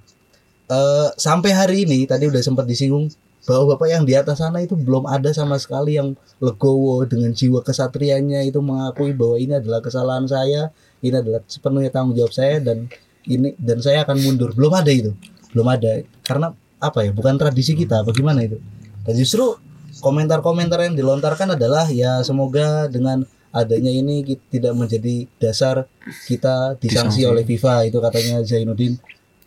[0.69, 3.09] Eh sampai hari ini tadi udah sempat disinggung
[3.47, 7.63] bahwa bapak yang di atas sana itu belum ada sama sekali yang legowo dengan jiwa
[7.63, 12.91] kesatrianya itu mengakui bahwa ini adalah kesalahan saya ini adalah sepenuhnya tanggung jawab saya dan
[13.29, 14.51] ini dan saya akan mundur.
[14.57, 15.13] Belum ada itu.
[15.53, 16.01] Belum ada.
[16.25, 17.13] Karena apa ya?
[17.13, 18.01] Bukan tradisi kita.
[18.01, 18.57] Bagaimana itu?
[19.05, 19.55] Dan justru
[20.01, 25.85] komentar-komentar yang dilontarkan adalah ya semoga dengan adanya ini tidak menjadi dasar
[26.25, 27.89] kita disanksi oleh FIFA.
[27.89, 28.97] Itu katanya Zainuddin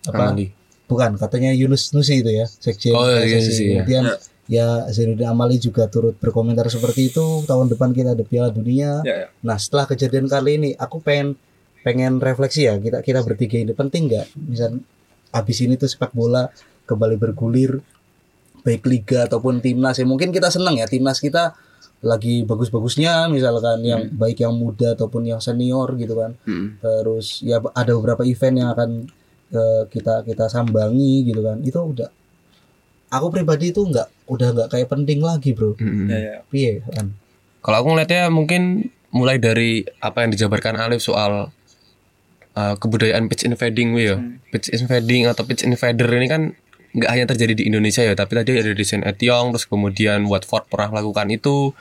[0.06, 0.34] apa?
[0.34, 0.50] Amali.
[0.90, 3.48] bukan katanya Yunus Nusi itu ya sekjen Oh, iya, PSSI.
[3.48, 3.72] Nusi, ya.
[3.80, 4.04] kemudian
[4.44, 7.46] ya Zainuddin Amali juga turut berkomentar seperti itu.
[7.48, 9.00] Tahun depan kita ada Piala Dunia.
[9.06, 9.26] Ya, ya.
[9.40, 11.38] nah setelah kejadian kali ini aku pengen
[11.82, 14.78] pengen refleksi ya kita kita bertiga ini penting nggak misal
[15.30, 16.48] habis ini tuh sepak bola
[16.86, 17.82] kembali bergulir
[18.62, 21.54] baik liga ataupun timnas ya mungkin kita senang ya timnas kita
[22.02, 26.78] lagi bagus-bagusnya misalkan yang baik yang muda ataupun yang senior gitu kan Mm.
[26.78, 28.90] terus ya ada beberapa event yang akan
[29.50, 32.10] eh, kita kita sambangi gitu kan itu udah
[33.08, 36.08] aku pribadi itu nggak udah nggak kayak penting lagi bro Mm-mm.
[36.10, 36.36] ya, ya.
[36.46, 37.14] piye kan
[37.62, 41.54] Kalau aku ngeliatnya mungkin mulai dari apa yang dijabarkan Alif soal
[42.56, 44.16] uh, kebudayaan pitch invading ya.
[44.52, 46.42] Pitch invading atau pitch invader ini kan
[46.92, 50.68] nggak hanya terjadi di Indonesia ya, tapi tadi ada di Saint Etienne, terus kemudian Watford
[50.68, 51.72] pernah melakukan itu.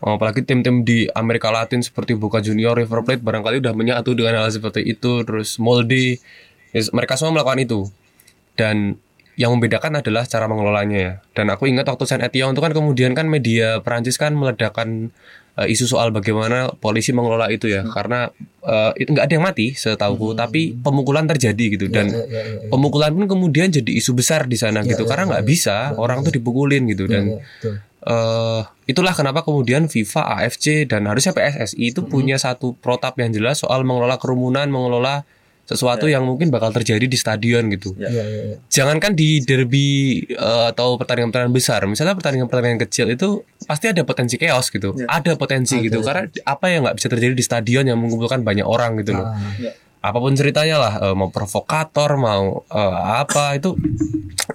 [0.00, 4.52] Apalagi tim-tim di Amerika Latin seperti Boca Junior, River Plate barangkali udah menyatu dengan hal
[4.52, 5.24] seperti itu.
[5.24, 6.20] Terus Molde,
[6.76, 7.80] ya, mereka semua melakukan itu.
[8.56, 9.00] Dan
[9.36, 11.12] yang membedakan adalah cara mengelolanya ya.
[11.32, 15.08] Dan aku ingat waktu Saint Etienne itu kan kemudian kan media Perancis kan meledakkan
[15.56, 17.88] eh, isu soal bagaimana polisi mengelola itu ya.
[17.88, 18.28] Karena
[18.64, 21.86] eh, itu nggak ada yang mati setahuku, tapi pemukulan terjadi gitu.
[21.92, 22.68] Dan ya, ya, ya, ya.
[22.72, 25.48] pemukulan pun kemudian jadi isu besar di sana Ya, gitu ya, karena ya, nggak ya.
[25.48, 27.04] bisa orang tuh dipukulin gitu.
[27.06, 27.70] Ya, dan ya,
[28.04, 33.64] eh itulah kenapa kemudian FIFA, AFC dan harusnya PSSI itu punya satu protap yang jelas
[33.64, 35.24] soal mengelola kerumunan, mengelola
[35.64, 37.96] sesuatu yang mungkin bakal terjadi di stadion gitu.
[37.96, 38.56] Ya, ya, ya.
[38.68, 44.68] Jangankan di derby eh, atau pertandingan-pertandingan besar, misalnya pertandingan-pertandingan kecil itu pasti ada potensi chaos
[44.68, 46.04] gitu, ada potensi gitu.
[46.04, 49.24] Karena apa yang nggak bisa terjadi di stadion yang mengumpulkan banyak orang gitu loh.
[49.32, 49.40] Ah,
[50.04, 53.72] Apa pun ceritanya lah, eh, mau provokator, mau eh, apa itu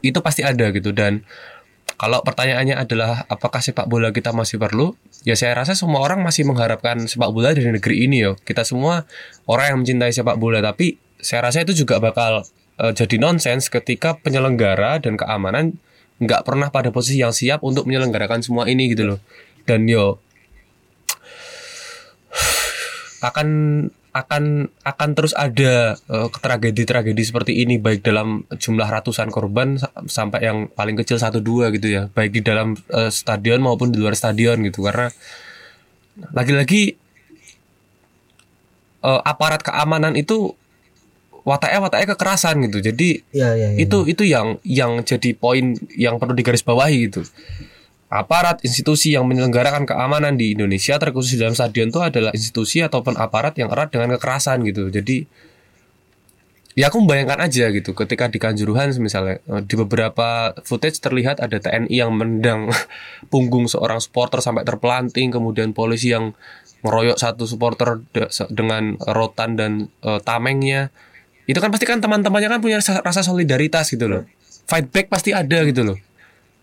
[0.06, 0.94] itu pasti ada gitu.
[0.94, 1.26] Dan
[1.96, 4.94] kalau pertanyaannya adalah apakah sepak bola kita masih perlu?
[5.24, 8.38] Ya saya rasa semua orang masih mengharapkan sepak bola dari negeri ini yo.
[8.40, 9.08] Kita semua
[9.50, 12.46] orang yang mencintai sepak bola, tapi saya rasa itu juga bakal
[12.80, 15.80] eh, jadi nonsens ketika penyelenggara dan keamanan
[16.20, 19.20] nggak pernah pada posisi yang siap untuk menyelenggarakan semua ini gitu loh.
[19.64, 20.20] Dan yo
[23.28, 23.48] akan
[24.20, 30.44] akan akan terus ada eh, tragedi-tragedi seperti ini baik dalam jumlah ratusan korban sa- sampai
[30.44, 32.12] yang paling kecil satu dua gitu ya.
[32.12, 34.84] Baik di dalam eh, stadion maupun di luar stadion gitu.
[34.84, 35.08] Karena
[36.36, 37.00] lagi-lagi
[39.06, 40.54] eh, aparat keamanan itu
[41.48, 42.84] wataknya wataknya kekerasan gitu.
[42.84, 43.80] Jadi ya, ya, ya.
[43.80, 47.24] itu itu yang yang jadi poin yang perlu digarisbawahi gitu
[48.10, 53.54] aparat institusi yang menyelenggarakan keamanan di Indonesia terkhusus dalam stadion itu adalah institusi ataupun aparat
[53.62, 54.90] yang erat dengan kekerasan gitu.
[54.90, 55.30] Jadi
[56.74, 61.62] ya aku membayangkan aja gitu ketika di Kanjuruhan misalnya eh, di beberapa footage terlihat ada
[61.62, 62.74] TNI yang mendang
[63.32, 66.34] punggung seorang supporter sampai terpelanting kemudian polisi yang
[66.82, 68.02] ngeroyok satu supporter
[68.50, 70.90] dengan rotan dan eh, tamengnya.
[71.46, 74.26] Itu kan pasti kan teman-temannya kan punya rasa solidaritas gitu loh.
[74.66, 76.09] Fight back pasti ada gitu loh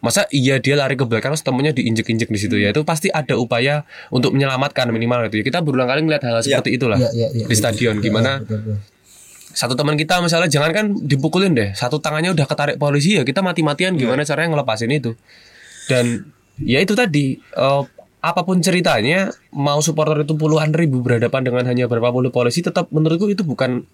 [0.04, 2.70] masa iya dia lari ke belakang terus temennya diinjek-injek di situ ya?
[2.70, 3.82] Itu pasti ada upaya
[4.12, 5.44] untuk menyelamatkan minimal itu ya.
[5.48, 7.58] Kita berulang kali ngeliat hal seperti itulah Ya, ya, ya, di ya.
[7.58, 8.76] stadion gimana Betul, betul.
[9.56, 11.72] satu teman kita misalnya jangan kan dipukulin deh.
[11.72, 13.96] Satu tangannya udah ketarik polisi ya kita mati-matian.
[13.96, 15.16] Gimana caranya ngelepasin itu?
[15.88, 16.28] Dan
[16.60, 17.82] ya itu tadi eh,
[18.20, 22.90] apa pun ceritanya mau supporter itu puluhan ribu berhadapan dengan hanya berapa puluh polisi tetap
[22.92, 23.86] menurutku itu bukan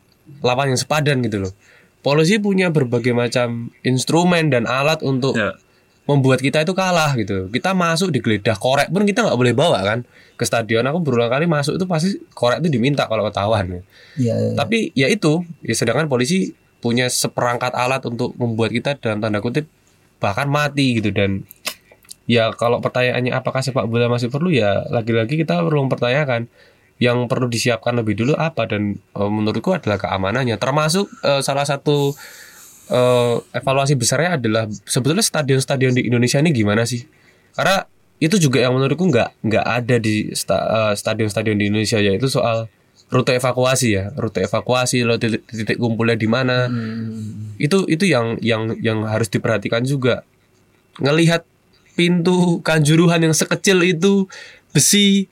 [0.42, 1.52] lawan yang sepadan gitu loh.
[2.02, 5.54] Polisi punya berbagai macam instrumen dan alat untuk Ya.
[6.12, 7.48] Membuat kita itu kalah gitu.
[7.48, 9.98] Kita masuk digeledah korek pun kita nggak boleh bawa kan.
[10.36, 13.80] Ke stadion aku berulang kali masuk itu pasti korek itu diminta kalau ketahuan.
[14.20, 14.52] Iya, iya.
[14.52, 16.52] tapi ya itu ya sedangkan polisi
[16.84, 19.64] punya seperangkat alat untuk membuat kita dalam tanda kutip
[20.20, 21.08] bahkan mati gitu.
[21.10, 21.48] Dan
[22.28, 26.46] ya kalau pertanyaannya apakah sepak bola masih perlu ya lagi-lagi kita perlu mempertanyakan
[27.02, 28.68] yang perlu disiapkan lebih dulu apa.
[28.68, 30.60] Dan eh, menurutku adalah keamanannya.
[30.60, 32.12] Termasuk eh, salah satu
[32.90, 37.04] eh, evaluasi besarnya adalah sebetulnya stadion-stadion di Indonesia ini gimana sih?
[37.54, 37.84] Karena
[38.22, 42.66] itu juga yang menurutku nggak nggak ada di eh, stadion-stadion di Indonesia yaitu soal
[43.12, 44.04] rute evakuasi ya.
[44.16, 46.66] Rute evakuasi lo titik, titik kumpulnya di mana.
[47.60, 50.24] Itu itu yang yang yang harus diperhatikan juga.
[50.98, 51.44] Ngelihat
[51.92, 54.26] pintu kanjuruhan yang sekecil itu
[54.72, 55.28] besi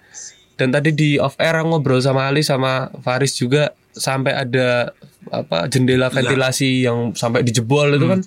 [0.61, 4.93] dan tadi di off air ngobrol sama Ali sama Faris juga sampai ada
[5.31, 8.21] apa jendela ventilasi yang sampai dijebol itu kan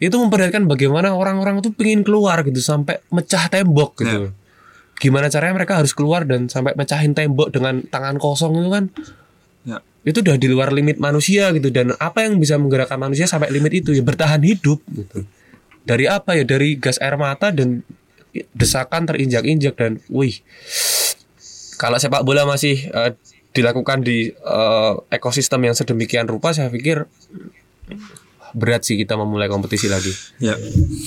[0.00, 4.32] itu memperlihatkan bagaimana orang-orang itu pingin keluar gitu sampai mecah tembok gitu.
[4.96, 8.84] Gimana caranya mereka harus keluar dan sampai mecahin tembok dengan tangan kosong itu kan?
[9.60, 9.76] Ya.
[10.00, 13.84] itu udah di luar limit manusia gitu dan apa yang bisa menggerakkan manusia sampai limit
[13.84, 13.92] itu?
[13.92, 15.28] Ya bertahan hidup gitu.
[15.84, 16.48] Dari apa ya?
[16.48, 17.84] Dari gas air mata dan
[18.56, 20.40] desakan terinjak-injak dan wih.
[21.76, 23.12] Kalau sepak bola masih eh,
[23.50, 27.06] dilakukan di eh, ekosistem yang sedemikian rupa saya pikir
[28.54, 30.10] berat sih kita memulai kompetisi lagi.
[30.42, 30.58] Ya.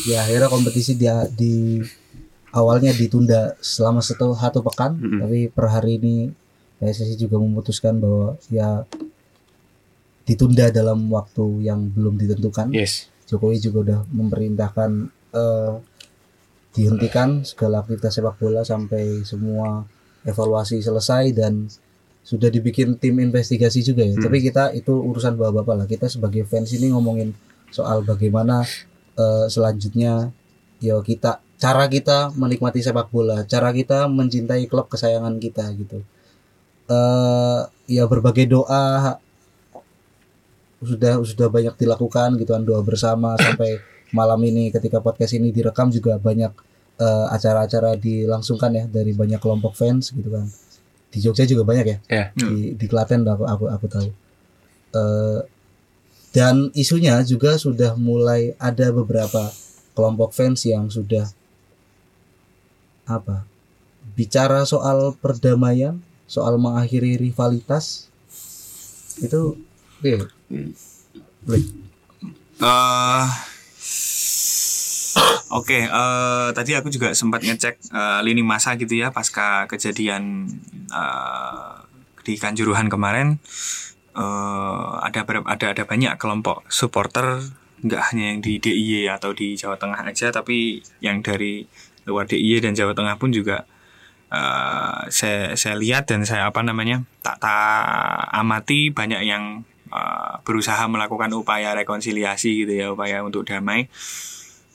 [0.07, 1.83] ya akhirnya kompetisi dia di
[2.55, 6.15] awalnya ditunda selama satu satu pekan tapi per hari ini
[6.79, 8.83] PSSI juga memutuskan bahwa ya
[10.23, 12.71] ditunda dalam waktu yang belum ditentukan.
[12.71, 13.11] Yes.
[13.27, 14.91] Jokowi juga udah memerintahkan
[15.31, 15.73] eh,
[16.73, 19.87] dihentikan segala aktivitas sepak bola sampai semua
[20.23, 21.67] evaluasi selesai dan
[22.23, 24.15] sudah dibikin tim investigasi juga ya.
[24.15, 25.87] Tapi kita itu urusan bapak-bapak lah.
[25.87, 27.35] Kita sebagai fans ini ngomongin
[27.69, 28.63] soal bagaimana
[29.19, 30.31] eh, selanjutnya
[30.79, 35.99] ya kita cara kita menikmati sepak bola, cara kita mencintai klub kesayangan kita gitu.
[36.87, 39.19] Eh ya berbagai doa
[40.83, 43.79] sudah sudah banyak dilakukan gitu kan doa bersama sampai
[44.11, 46.51] malam ini ketika podcast ini direkam juga banyak
[46.99, 50.47] eh, acara-acara dilangsungkan ya dari banyak kelompok fans gitu kan
[51.13, 51.97] di Jogja juga banyak ya?
[52.09, 54.09] Ya di di Klaten aku aku, aku tahu.
[54.97, 55.39] Eh,
[56.33, 59.53] dan isunya juga sudah mulai ada beberapa
[59.93, 61.29] kelompok fans yang sudah
[63.05, 63.45] apa
[64.17, 68.09] bicara soal perdamaian soal mengakhiri rivalitas.
[69.21, 69.61] Itu
[70.01, 70.25] iya.
[71.45, 71.63] Boleh.
[75.53, 80.49] Oke, eh, tadi aku juga sempat ngecek eh, lini masa gitu ya pasca kejadian
[80.89, 81.73] eh,
[82.25, 83.37] di Kanjuruhan kemarin.
[84.17, 87.41] eh, ada ada ada banyak kelompok supporter
[87.85, 91.67] nggak hanya yang di DIY atau di Jawa Tengah aja tapi yang dari
[92.07, 93.65] luar DIY dan Jawa Tengah pun juga
[94.33, 97.85] eh, saya saya lihat dan saya apa namanya tak tak
[98.33, 99.61] amati banyak yang
[99.93, 103.89] eh, berusaha melakukan upaya rekonsiliasi gitu ya upaya untuk damai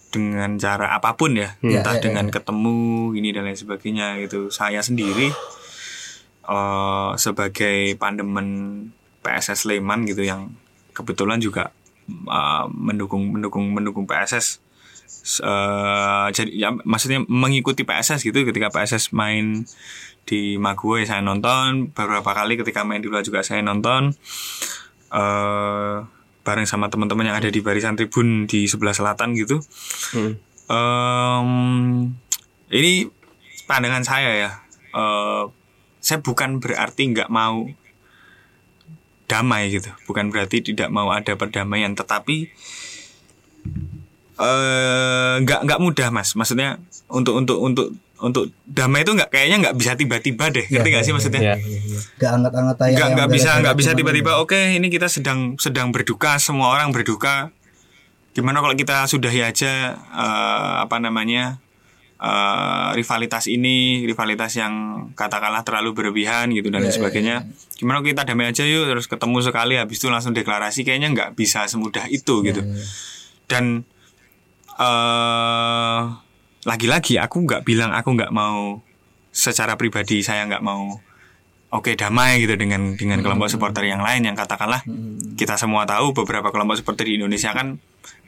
[0.09, 1.57] dengan cara apa pun ya.
[1.61, 4.49] Ya, entah ya, dengan ketemu ini dan lain sebagainya gitu.
[4.49, 5.33] Saya sendiri
[6.49, 8.49] eh sebagai pandemen
[9.21, 10.49] PSS Sleman gitu yang
[10.97, 11.71] kebetulan juga
[12.09, 14.65] eh, mendukung mendukung mendukung PSS
[15.45, 18.49] eh, jadi ya maksudnya mengikuti PSS gitu.
[18.49, 19.69] Ketika PSS main
[20.29, 24.13] di Maguwo ya saya nonton beberapa kali ketika main di luar juga saya nonton
[25.09, 26.18] eh
[26.49, 29.61] bareng sama teman-teman yang ada di barisan tribun di sebelah selatan gitu.
[30.17, 30.41] Hmm.
[30.73, 31.49] Em,
[32.73, 33.13] ini
[33.69, 34.51] pandangan saya ya.
[34.97, 35.45] Eh,
[36.01, 37.69] saya bukan berarti nggak mau
[39.29, 39.93] damai gitu.
[40.09, 42.49] Bukan berarti tidak mau ada perdamaian tetapi
[44.39, 46.33] eh nggak nggak mudah mas.
[46.33, 46.81] Maksudnya
[47.13, 50.67] untuk untuk untuk untuk damai itu nggak kayaknya nggak bisa tiba-tiba deh.
[50.67, 51.41] Ngerti nggak sih maksudnya?
[51.43, 51.55] Ya.
[52.19, 55.55] Gak angkat-angkat tayang nggak yang nggak bisa nggak bisa cuman tiba-tiba oke ini kita sedang
[55.57, 57.55] sedang berduka semua orang berduka.
[58.35, 61.63] Gimana kalau kita sudahi aja eh, apa namanya
[62.19, 64.75] eh, rivalitas ini rivalitas yang
[65.15, 67.47] katakanlah terlalu berlebihan gitu dan lain sebagainya.
[67.79, 71.31] gimana kalau kita damai aja yuk terus ketemu sekali habis itu langsung deklarasi kayaknya nggak
[71.39, 72.59] bisa semudah itu gitu.
[73.47, 73.87] dan
[74.79, 76.28] eh
[76.67, 78.83] lagi-lagi aku nggak bilang aku nggak mau
[79.31, 80.99] secara pribadi saya nggak mau
[81.71, 84.83] oke damai gitu dengan dengan kelompok supporter yang lain yang katakanlah
[85.39, 87.79] kita semua tahu beberapa kelompok supporter di Indonesia kan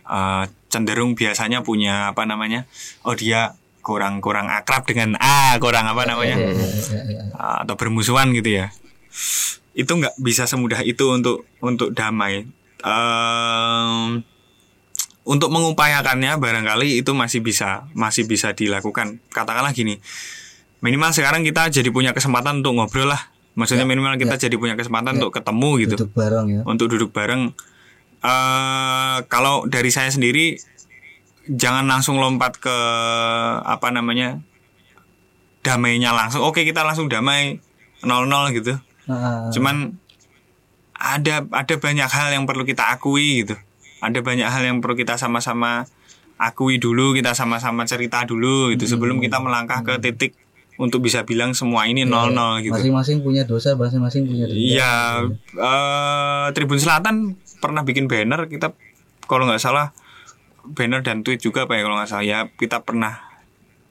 [0.07, 2.68] eh, cenderung biasanya punya apa namanya
[3.03, 7.22] oh dia kurang kurang akrab dengan A kurang apa namanya Ya, ya, ya.
[7.64, 8.68] atau bermusuhan gitu ya.
[9.72, 12.45] Itu nggak bisa semudah itu untuk untuk damai
[15.31, 19.22] untuk mengupayakannya barangkali itu masih bisa masih bisa dilakukan.
[19.31, 20.03] Katakanlah gini
[20.83, 23.31] minimal sekarang kita jadi punya kesempatan untuk ngobrol lah.
[23.55, 25.95] Maksudnya minimal kita jadi punya kesempatan untuk ketemu gitu.
[26.03, 26.62] Duduk bareng ya.
[26.66, 27.55] untuk duduk bareng.
[28.20, 30.59] Eh kalau dari saya sendiri
[31.47, 32.76] jangan langsung lompat ke
[33.62, 34.43] apa namanya
[35.62, 36.43] damainya langsung.
[36.43, 37.62] Oke kita langsung damai
[38.03, 38.74] 00 gitu.
[39.07, 39.99] Nah, cuman
[41.01, 43.57] ada ada banyak hal yang perlu kita akui gitu
[44.01, 45.84] ada banyak hal yang perlu kita sama-sama
[46.40, 50.32] akui dulu kita sama-sama cerita dulu gitu sebelum kita melangkah ke titik
[50.80, 52.72] untuk bisa bilang semua ini 00 gitu.
[52.72, 54.57] Masing-masing punya dosa, masing-masing punya dosa.
[54.57, 54.94] Iya,
[55.53, 58.72] eh, Tribun Selatan pernah bikin banner kita
[59.28, 59.92] kalau nggak salah
[60.64, 62.24] banner dan tweet juga apa ya kalau nggak salah.
[62.24, 63.20] Ya kita pernah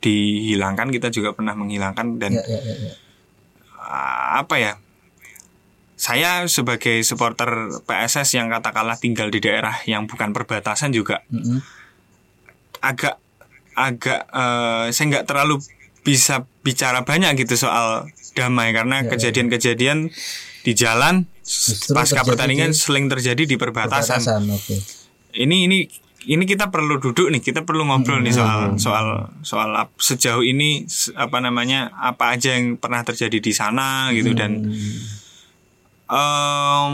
[0.02, 2.94] dihilangkan kita juga pernah menghilangkan dan Ya, ya, ya, ya.
[3.78, 4.74] ah, apa ya
[6.00, 11.60] saya sebagai supporter PSS yang katakanlah tinggal di daerah yang bukan perbatasan juga Mm-mm.
[12.80, 13.20] agak
[13.76, 15.60] agak eh, saya nggak terlalu
[16.00, 19.10] bisa bicara banyak gitu soal damai karena Ya, ya.
[19.12, 20.08] kejadian-kejadian
[20.64, 24.24] di jalan Justru pasca pertandingan di sering terjadi di perbatasan.
[24.24, 24.76] Perbatasan, oke.
[25.36, 25.78] Ini ini
[26.28, 30.84] ini kita perlu duduk nih, kita perlu ngobrol nih soal soal soal sejauh ini
[31.16, 34.68] apa namanya apa aja yang pernah terjadi di sana gitu dan
[36.10, 36.94] em,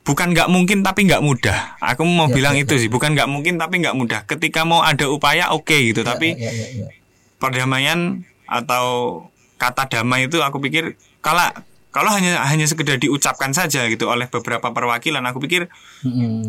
[0.00, 1.76] bukan nggak mungkin tapi nggak mudah.
[1.84, 4.20] Aku mau Ya, bilang ya, itu sih, bukan nggak mungkin tapi nggak mudah.
[4.24, 6.88] Ketika mau ada upaya oke gitu, tapi Ya, ya, ya.
[7.36, 11.42] perdamaian atau kata damai itu aku pikir kalau
[11.88, 15.66] kalau hanya hanya sekedar diucapkan saja gitu oleh beberapa perwakilan aku pikir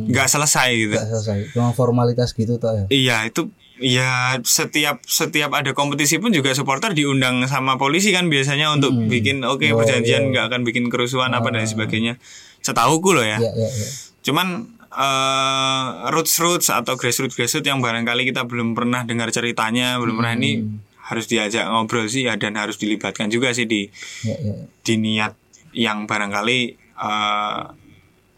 [0.05, 1.37] nggak selesai gitu Nggak selesai.
[1.51, 2.85] Cuma formalitas gitu toh ya.
[2.89, 3.49] iya itu
[3.79, 9.41] ya setiap setiap ada kompetisi pun juga supporter diundang sama polisi kan biasanya untuk bikin
[9.41, 10.29] oke Oh, perjanjian iya.
[10.29, 12.19] nggak akan bikin kerusuhan apa dan sebagainya
[12.59, 13.87] setahuku loh ya Ya, ya, ya.
[14.21, 14.47] cuman
[14.89, 20.33] eh roots roots atau grassroots grassroots yang barangkali kita belum pernah dengar ceritanya belum pernah
[20.35, 20.51] ini
[20.99, 23.87] harus diajak ngobrol sih ya dan harus dilibatkan juga sih di
[24.21, 24.53] Ya, ya.
[24.83, 25.33] di niat
[25.71, 26.59] yang barangkali
[26.99, 27.61] eh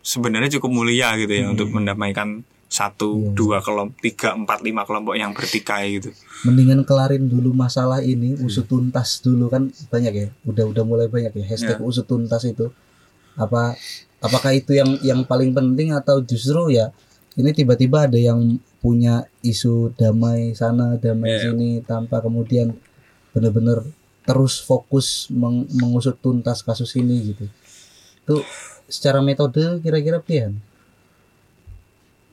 [0.02, 2.42] sebenarnya cukup mulia gitu ya untuk mendamaikan
[2.72, 8.34] satu dua kelompok tiga empat lima kelompok yang bertikai gitu Mendingan kelarin dulu masalah ini,
[8.40, 10.28] usut tuntas dulu kan banyak ya.
[10.42, 11.84] Udah udah mulai banyak ya hashtag Ya.
[11.84, 12.74] usut tuntas itu.
[13.36, 13.78] Apa
[14.18, 16.90] apakah itu yang yang paling penting atau justru ya
[17.36, 21.40] ini tiba-tiba ada yang punya isu damai sana, damai Ya.
[21.46, 22.74] sini tanpa kemudian
[23.32, 23.86] benar-benar
[24.24, 27.46] terus fokus meng- mengusut tuntas kasus ini gitu.
[28.24, 28.36] Itu
[28.88, 30.58] secara metode kira-kira pian?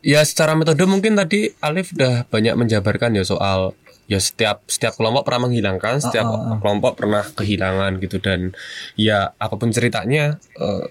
[0.02, 3.74] Ya secara metode mungkin tadi Alif udah banyak menjabarkan ya soal
[4.08, 6.58] ya setiap setiap kelompok pernah menghilangkan, setiap Ah, ah, ah.
[6.62, 8.16] kelompok pernah kehilangan gitu.
[8.22, 8.56] Dan
[8.96, 10.86] ya apa pun ceritanya eh,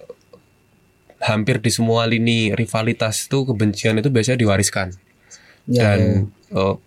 [1.26, 4.94] hampir di semua lini rivalitas itu kebencian itu biasanya diwariskan.
[5.68, 6.32] Ya, dan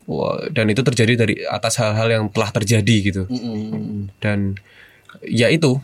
[0.08, 3.22] wah, dan itu terjadi dari atas hal-hal yang telah terjadi gitu.
[3.28, 4.02] Mm, mm, mm, mm.
[4.22, 4.38] dan
[5.26, 5.76] ya itu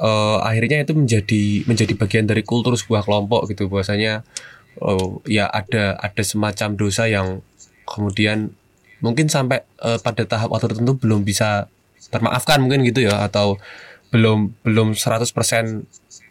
[0.00, 3.68] eh, akhirnya itu menjadi menjadi bagian dari kultur sebuah kelompok gitu.
[3.70, 4.24] Bahwasanya
[4.82, 7.40] oh, ya ada ada semacam dosa yang
[7.86, 8.50] kemudian
[9.02, 11.66] mungkin sampai eh, pada tahap waktu tertentu belum bisa
[12.10, 13.58] termaafkan mungkin gitu ya atau
[14.12, 15.32] belum belum 100%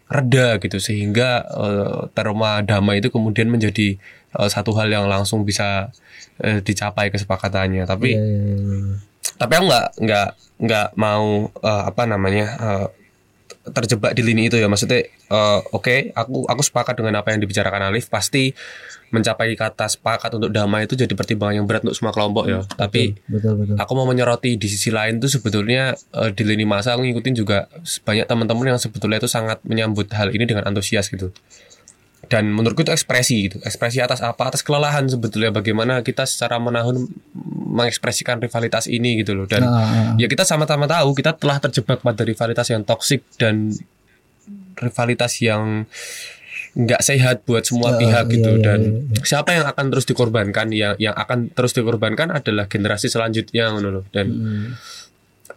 [0.08, 0.78] reda gitu.
[0.78, 3.96] Sehingga eh, trauma damai itu kemudian menjadi
[4.38, 5.90] eh, satu hal yang langsung bisa
[6.40, 7.84] eh, dicapai kesepakatannya.
[7.84, 8.94] Tapi Ya, ya, ya, ya.
[9.40, 10.28] tapi aku nggak nggak
[10.62, 12.86] nggak mau eh, apa namanya eh,
[13.74, 14.70] terjebak di lini itu ya.
[14.70, 18.12] Maksudnya eh, oke aku aku sepakat dengan apa yang dibicarakan Alif.
[18.12, 18.52] Pasti
[19.12, 22.64] mencapai kata sepakat untuk damai itu jadi pertimbangan yang berat untuk semua kelompok ya.
[22.64, 23.76] Tapi betul betul.
[23.76, 27.68] aku mau menyoroti di sisi lain tuh sebetulnya eh, di lini masa aku ngikutin juga
[28.04, 31.28] banyak teman-teman yang sebetulnya itu sangat menyambut hal ini dengan antusias gitu.
[32.30, 33.56] Dan menurutku itu ekspresi gitu.
[33.60, 37.04] Ekspresi atas apa atas kelelahan sebetulnya bagaimana kita secara menahun
[37.72, 39.44] mengekspresikan rivalitas ini gitu loh.
[39.44, 40.14] Dan Ah, ah, ah.
[40.16, 43.76] ya kita sama-sama tahu kita telah terjebak pada rivalitas yang toksik dan
[44.82, 45.86] rivalitas yang
[46.72, 48.50] nggak sehat buat semua Ah, pihak iya, gitu.
[48.56, 48.80] iya, dan
[49.12, 50.72] iya, siapa yang akan terus dikorbankan?
[50.72, 54.68] Yang yang akan terus dikorbankan adalah generasi selanjutnya loh dan Hmm.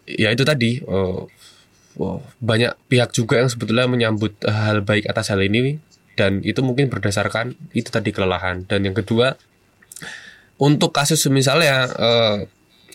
[0.04, 1.26] ya itu tadi oh,
[1.96, 5.80] oh, banyak pihak juga yang sebetulnya menyambut hal baik atas hal ini.
[6.16, 8.64] Dan itu mungkin berdasarkan itu tadi kelelahan.
[8.64, 9.36] Dan yang kedua
[10.56, 12.36] untuk kasus misalnya eh,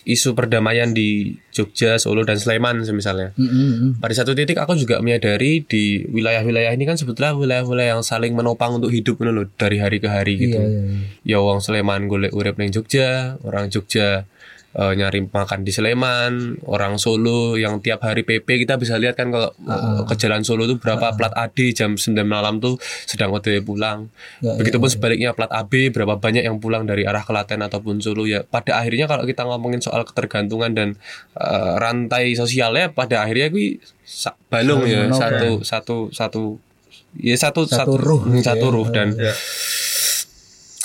[0.01, 4.97] isu perdamaian di Jogja, Solo dan Sleman misalnya Mm, mm, pada satu titik aku juga
[4.99, 10.01] menyadari di wilayah-wilayah ini kan sebetulnya wilayah-wilayah yang saling menopang untuk hidup loh dari hari
[10.01, 10.57] ke hari gitu.
[10.57, 10.81] Iya, iya,
[11.25, 11.37] iya.
[11.37, 14.25] ya wong Sleman golek urip ning Jogja, orang Jogja
[14.75, 19.31] eh, nyari makan di Sleman, orang Solo yang tiap hari PP kita bisa lihat kan
[19.31, 23.63] kalau eh, ke jalan Solo tuh berapa plat AD jam 9 malam tuh sedang OTW
[23.63, 24.07] pulang.
[24.39, 28.43] Ya, Begitupun sebaliknya plat AB berapa banyak yang pulang dari arah Klaten ataupun Solo ya.
[28.47, 30.89] Pada akhirnya kalau kita ngomongin soal ketergantungan dan
[31.35, 33.79] eh, rantai sosialnya pada akhirnya gue
[34.51, 35.19] balung ya menopang.
[35.19, 36.43] satu satu satu
[37.19, 38.73] ya satu Satu ruh hmm, gitu satu ya.
[38.75, 39.07] ruh dan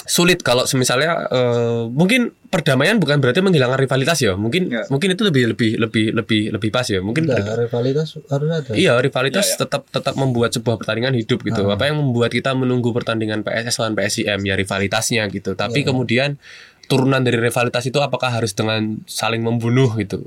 [0.07, 4.87] sulit kalau misalnya eh, mungkin perdamaian bukan berarti menghilangkan rivalitas ya mungkin Ya.
[4.87, 8.71] mungkin itu lebih lebih lebih lebih lebih pas ya mungkin Enggak, rivalitas harus ada.
[8.73, 11.67] Iya, rivalitas tetap tetap membuat sebuah pertandingan hidup gitu.
[11.67, 15.53] Apa yang membuat kita menunggu pertandingan PSS lawan PSIM ya rivalitasnya gitu.
[15.53, 16.39] Tapi kemudian
[16.87, 20.23] turunan dari rivalitas itu apakah harus dengan saling membunuh gitu,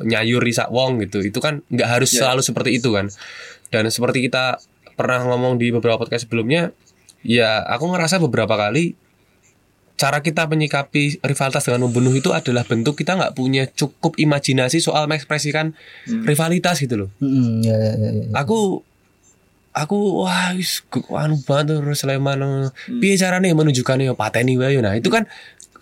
[0.00, 1.20] nyayur risak wong gitu.
[1.20, 3.12] Itu kan nggak harus selalu seperti itu kan.
[3.68, 4.56] Dan seperti kita
[4.96, 6.72] pernah ngomong di beberapa podcast sebelumnya,
[7.20, 8.96] ya aku ngerasa beberapa kali
[9.98, 15.10] cara kita menyikapi rivalitas dengan membunuh itu adalah bentuk kita nggak punya cukup imajinasi soal
[15.10, 15.74] mengekspresikan
[16.22, 17.10] rivalitas gitu loh.
[17.18, 18.24] Mm, ya, ya, ya, ya.
[18.38, 18.86] aku
[19.74, 22.38] aku wah wis anu banget terus Sleman.
[22.38, 22.70] Eh,
[23.02, 25.26] piye carane menunjukkan ya pateni wae nah itu kan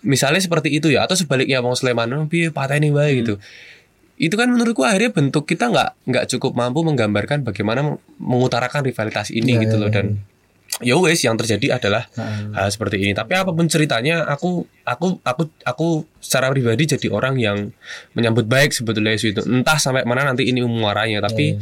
[0.01, 3.37] misalnya seperti itu ya atau sebaliknya wong Sleman eh, piye pateni wae gitu.
[4.17, 9.29] Itu kan menurutku akhirnya bentuk kita nggak nggak cukup mampu menggambarkan bagaimana meng- mengutarakan rivalitas
[9.29, 10.36] ini gitu loh dan ya
[10.81, 12.05] wes yang terjadi adalah
[12.53, 15.87] hal seperti ini tapi apa pun ceritanya aku aku aku aku
[16.21, 17.73] secara pribadi jadi orang yang
[18.13, 21.57] menyambut baik sebetulnya isu itu entah sampai mana nanti ini muaranya tapi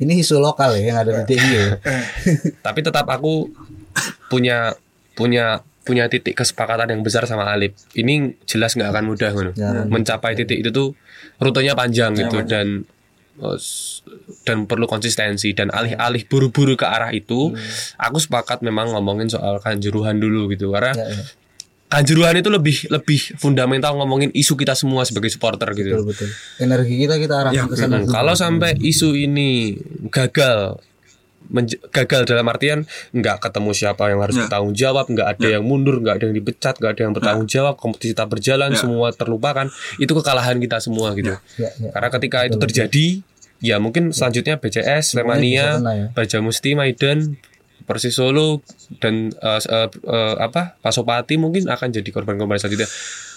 [0.00, 1.76] Ini isu lokal ya yang ada di ya.
[2.66, 3.52] tapi tetap aku
[4.32, 4.72] punya
[5.12, 9.30] punya punya titik kesepakatan yang besar sama Alip ini jelas nggak akan mudah.
[9.52, 9.92] Jangan.
[9.92, 10.96] mencapai titik itu tuh
[11.36, 12.88] rutenya panjang gitu dan
[14.42, 17.56] dan perlu konsistensi dan alih-alih buru-buru ke arah itu
[17.96, 21.24] aku sepakat memang ngomongin soal kanjuruhan dulu gitu karena Ya, ya.
[21.90, 26.28] kanjuruhan itu lebih lebih fundamental ngomongin isu kita semua sebagai supporter gitu Betul betul.
[26.58, 27.96] Energi kita kita arahkan ke sana.
[27.98, 29.74] Hmm, kalau sampai isu ini
[30.06, 30.78] gagal
[31.90, 34.46] gagal dalam artian nggak ketemu siapa yang harus Ya.
[34.46, 37.74] bertanggung jawab nggak ada yang mundur nggak ada yang dipecat nggak ada yang bertanggung jawab
[37.74, 38.78] kompetisi tak berjalan Ya.
[38.78, 39.66] semua terlupakan
[39.98, 41.90] itu kekalahan kita semua gitu Ya, ya.
[41.90, 43.06] karena ketika itu terjadi
[43.60, 45.16] ya mungkin selanjutnya BCS
[45.80, 46.06] kena ya.
[46.12, 47.36] Baja Musti Maiden
[47.84, 48.60] Persis Solo
[49.00, 52.88] dan eh, eh, eh, apa Pasopati mungkin akan jadi korban-korban selanjutnya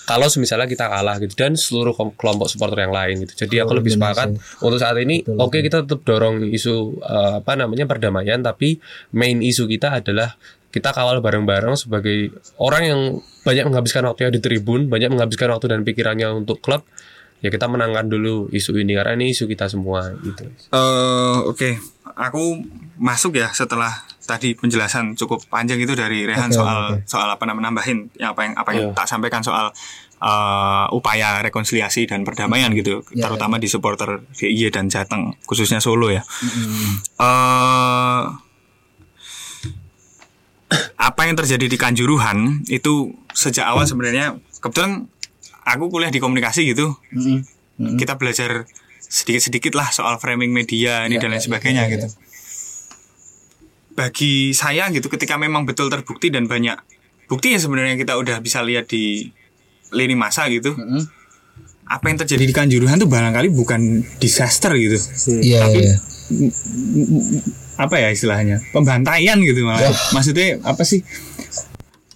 [0.03, 3.79] kalau misalnya kita kalah gitu dan seluruh kelompok supporter yang lain gitu jadi aku Seluruh
[3.79, 4.63] lebih sepakat Indonesia.
[4.63, 8.77] untuk saat ini oke kita tetap dorong isu eh, apa namanya perdamaian tapi
[9.15, 10.35] main isu kita adalah
[10.73, 13.01] kita kawal bareng-bareng sebagai orang yang
[13.45, 16.83] banyak menghabiskan waktunya di tribun banyak menghabiskan waktu dan pikirannya untuk klub
[17.43, 21.75] ya kita menangkan dulu isu ini karena ini isu kita semua gitu Eh, Oke,
[22.09, 22.63] aku
[22.95, 23.91] masuk ya setelah
[24.23, 26.97] tadi penjelasan cukup panjang itu dari Rehan Oke, soal oke.
[27.03, 28.95] soal apa namanya nambahin yang apa yang apa yang Iya.
[28.95, 29.75] tak sampaikan soal
[30.17, 36.07] eh, upaya rekonsiliasi dan perdamaian gitu, Ya, terutama di supporter DIY dan Jateng, khususnya Solo
[36.07, 36.23] ya.
[37.19, 38.21] Eh,
[40.95, 45.05] apa yang terjadi di Kanjuruhan itu sejak awal sebenarnya kebetulan
[45.65, 47.39] aku kuliah di komunikasi gitu Mm-mm.
[47.79, 47.95] Mm-mm.
[47.95, 48.67] kita belajar
[48.99, 51.93] sedikit-sedikit lah soal framing media ini Ya, dan lain ya, sebagainya ya, ya.
[51.93, 52.07] gitu.
[53.93, 56.81] Bagi saya gitu ketika memang betul terbukti dan banyak
[57.29, 59.29] bukti ya sebenarnya kita udah bisa lihat di
[59.93, 60.73] lini masa gitu.
[60.73, 61.05] Mm-mm.
[61.85, 64.97] Apa yang terjadi di Kanjuruhan tuh barangkali bukan disaster gitu.
[65.29, 65.95] Iya Tapi- iya.
[67.77, 68.65] Apa ya istilahnya?
[68.73, 69.93] Pembantaian gitu malah.
[70.09, 71.05] Maksudnya apa sih?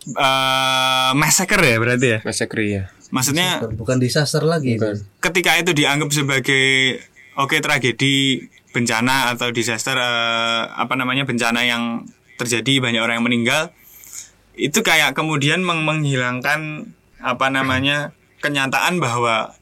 [0.07, 2.19] Eh massacre ya berarti ya.
[2.25, 4.75] Massacre ya Maksudnya Bukan disaster lagi.
[4.75, 4.99] Bukan.
[5.19, 6.99] ketika itu dianggap sebagai
[7.33, 12.03] oke tragedi bencana atau disaster eh, apa namanya bencana yang
[12.35, 13.61] terjadi banyak orang yang meninggal
[14.53, 19.55] itu kayak kemudian meng- menghilangkan apa namanya kenyataan bahwa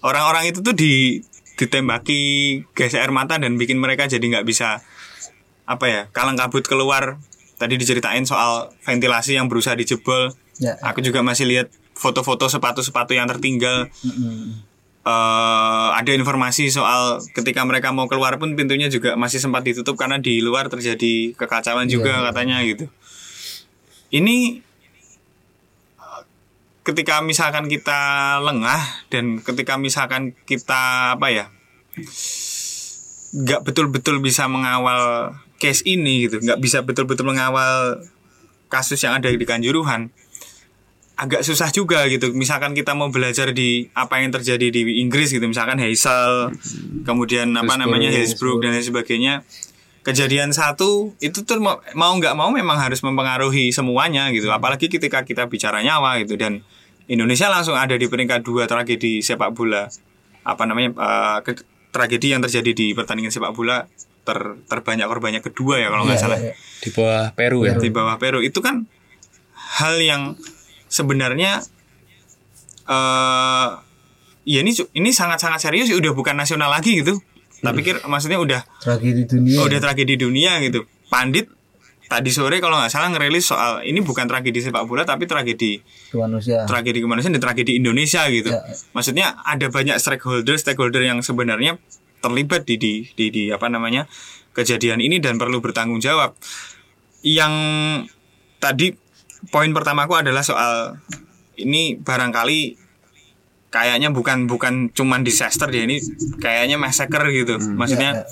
[0.00, 2.20] orang-orang itu tuh di ditembaki
[2.72, 4.82] gas air mata dan bikin mereka jadi nggak bisa
[5.64, 7.16] apa ya kalang kabut keluar
[7.56, 10.78] tadi diceritain soal ventilasi yang berusaha dijebol Ya.
[10.80, 14.60] aku juga masih lihat foto-foto sepatu-sepatu yang tertinggal Mm-mm.
[15.04, 20.18] eh ada informasi soal ketika mereka mau keluar pun pintunya juga masih sempat ditutup karena
[20.18, 22.24] di luar terjadi kekacauan juga Iya.
[22.30, 22.86] katanya gitu.
[24.10, 24.62] Ini
[26.84, 28.00] ketika misalkan kita
[28.40, 31.46] lengah dan ketika misalkan kita apa ya
[33.34, 38.04] nggak betul-betul bisa mengawal case ini gitu, nggak bisa betul-betul mengawal
[38.68, 40.12] kasus yang ada di Kanjuruhan
[41.14, 42.30] agak susah juga gitu.
[42.30, 46.50] Misalkan kita mau belajar di apa yang terjadi di Inggris gitu, misalkan Hazel,
[47.02, 49.34] kemudian apa namanya Hillsborough dan lain sebagainya.
[50.02, 54.50] Kejadian satu itu tuh mau nggak mau memang harus mempengaruhi semuanya gitu.
[54.50, 56.60] Apalagi ketika kita bicara nyawa gitu dan
[57.04, 59.88] Indonesia langsung ada di peringkat dua tragedi sepak bola
[60.44, 63.88] apa namanya eh, ke- tragedi yang terjadi di pertandingan sepak bola
[64.24, 64.36] ter,
[64.68, 66.54] terbanyak korbannya kedua ya kalau nggak Iya, salah iya, iya.
[66.80, 67.74] Di bawah Peru ya.
[67.76, 68.84] di bawah Peru itu kan
[69.80, 70.36] hal yang
[70.88, 71.62] sebenarnya
[72.84, 73.68] eh
[74.44, 77.16] ya ini ini sangat-sangat serius ya, udah bukan nasional lagi gitu.
[77.64, 80.84] Tak pikir maksudnya udah tragedi dunia oh, udah tragedi dunia gitu.
[81.08, 81.48] Pandit
[82.04, 85.80] tadi sore kalau nggak salah ngerilis soal ini bukan tragedi sepak bola tapi tragedi
[86.12, 88.52] kemanusiaan tragedi kemanusiaan dan tragedi Indonesia gitu.
[88.52, 88.60] Ya.
[88.92, 91.80] Maksudnya ada banyak stakeholder stakeholder yang sebenarnya
[92.20, 94.04] terlibat di di di, di apa namanya
[94.52, 96.36] kejadian ini dan perlu bertanggung jawab.
[97.24, 97.54] Yang
[98.60, 98.92] tadi
[99.48, 100.96] poin pertamaku adalah soal
[101.54, 102.76] ini barangkali
[103.68, 105.98] kayaknya bukan bukan cuman disaster ya ini
[106.38, 107.58] kayaknya massacre gitu.
[107.58, 108.26] Maksudnya Ya, ya,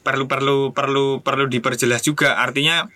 [0.00, 2.38] perlu perlu perlu perlu diperjelas juga.
[2.38, 2.86] Artinya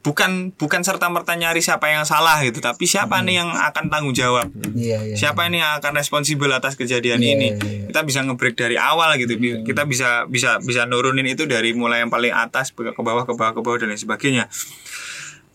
[0.00, 4.14] bukan bukan serta merta nyari siapa yang salah gitu tapi siapa nih yang akan tanggung
[4.14, 4.46] jawab?
[4.72, 7.48] Iya iya siapa ini yang akan responsibel atas kejadian Iya, ini?
[7.50, 7.86] iya, iya.
[7.90, 9.34] kita bisa ngebreak dari awal gitu.
[9.34, 13.34] Bi- kita bisa bisa bisa nurunin itu dari mulai yang paling atas ke bawah ke
[13.34, 14.46] bawah ke bawah dan lain sebagainya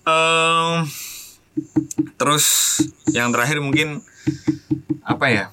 [0.01, 0.81] Em,
[2.17, 2.45] terus
[3.13, 4.01] yang terakhir mungkin
[5.01, 5.45] apa ya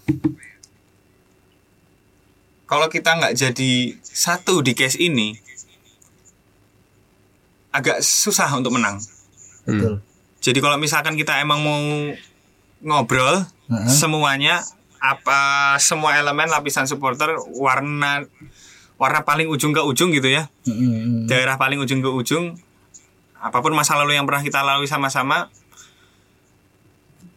[2.64, 5.36] kalau kita nggak jadi satu di case ini
[7.72, 9.00] agak susah untuk menang
[9.64, 10.00] betul
[10.40, 11.80] jadi kalau misalkan kita emang mau
[12.80, 13.88] ngobrol Heeh.
[13.90, 14.64] semuanya
[14.98, 18.24] apa semua elemen lapisan supporter warna
[18.96, 21.22] warna paling ujung ke ujung gitu ya Mm, mm, mm.
[21.28, 22.56] daerah paling ujung ke ujung
[23.38, 25.46] apa pun masa lalu yang pernah kita lalui sama-sama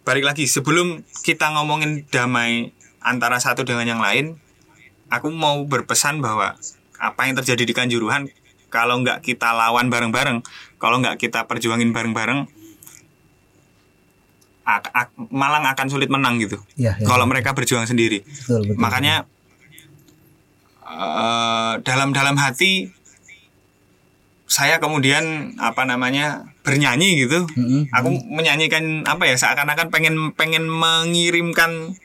[0.01, 4.37] balik lagi sebelum kita ngomongin damai antara satu dengan yang lain
[5.07, 6.57] aku mau berpesan bahwa
[6.97, 8.29] apa yang terjadi di Kanjuruhan
[8.71, 10.41] kalau nggak kita lawan bareng-bareng
[10.77, 12.49] kalau nggak kita perjuangin bareng-bareng
[14.63, 16.57] ak- ak- Malang akan sulit menang gitu.
[16.77, 17.05] Iya, iya.
[17.05, 18.21] kalau mereka berjuang sendiri.
[18.23, 19.25] Betul betul makanya
[20.81, 22.89] eh, dalam dalam hati
[24.51, 27.87] saya kemudian apa namanya bernyanyi gitu Mm-mm.
[27.95, 31.95] aku menyanyikan apa ya seakan-akan pengen pengen mengirimkan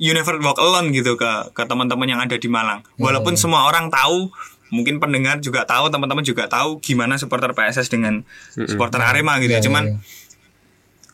[0.00, 4.32] Never Walk Alone gitu ke ke teman-teman yang ada di Malang walaupun semua orang tahu
[4.72, 8.24] mungkin pendengar juga tahu teman-teman juga tahu gimana supporter PSS dengan
[8.64, 10.18] supporter Arema gitu ya Iya, cuman iya, iya.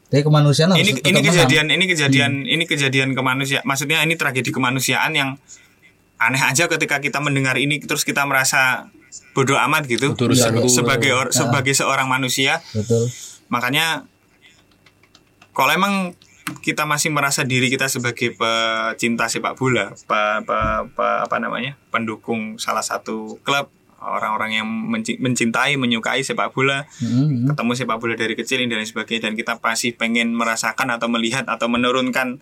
[0.07, 1.25] Tapi kemanusiaan ini ini menang.
[1.35, 5.35] kejadian ini kejadian ini kejadian kemanusiaan maksudnya ini tragedi kemanusiaan yang
[6.23, 8.87] aneh aja ketika kita mendengar ini terus kita merasa
[9.33, 10.13] bodoh amat gitu.
[10.35, 11.37] Se- sebagai or- Ya.
[11.39, 13.07] sebagai seorang manusia betul
[13.47, 14.05] makanya
[15.53, 16.13] kalau emang
[16.57, 22.55] kita masih merasa diri kita sebagai pecinta sepak bola pe- pe- pe- apa namanya pendukung
[22.57, 23.67] salah satu klub
[23.99, 27.51] orang-orang yang menci- mencintai menyukai sepak bola Mm-mm.
[27.51, 31.43] ketemu sepak bola dari kecil dan lain sebagainya dan kita pasti pengen merasakan atau melihat
[31.45, 32.39] atau menurunkan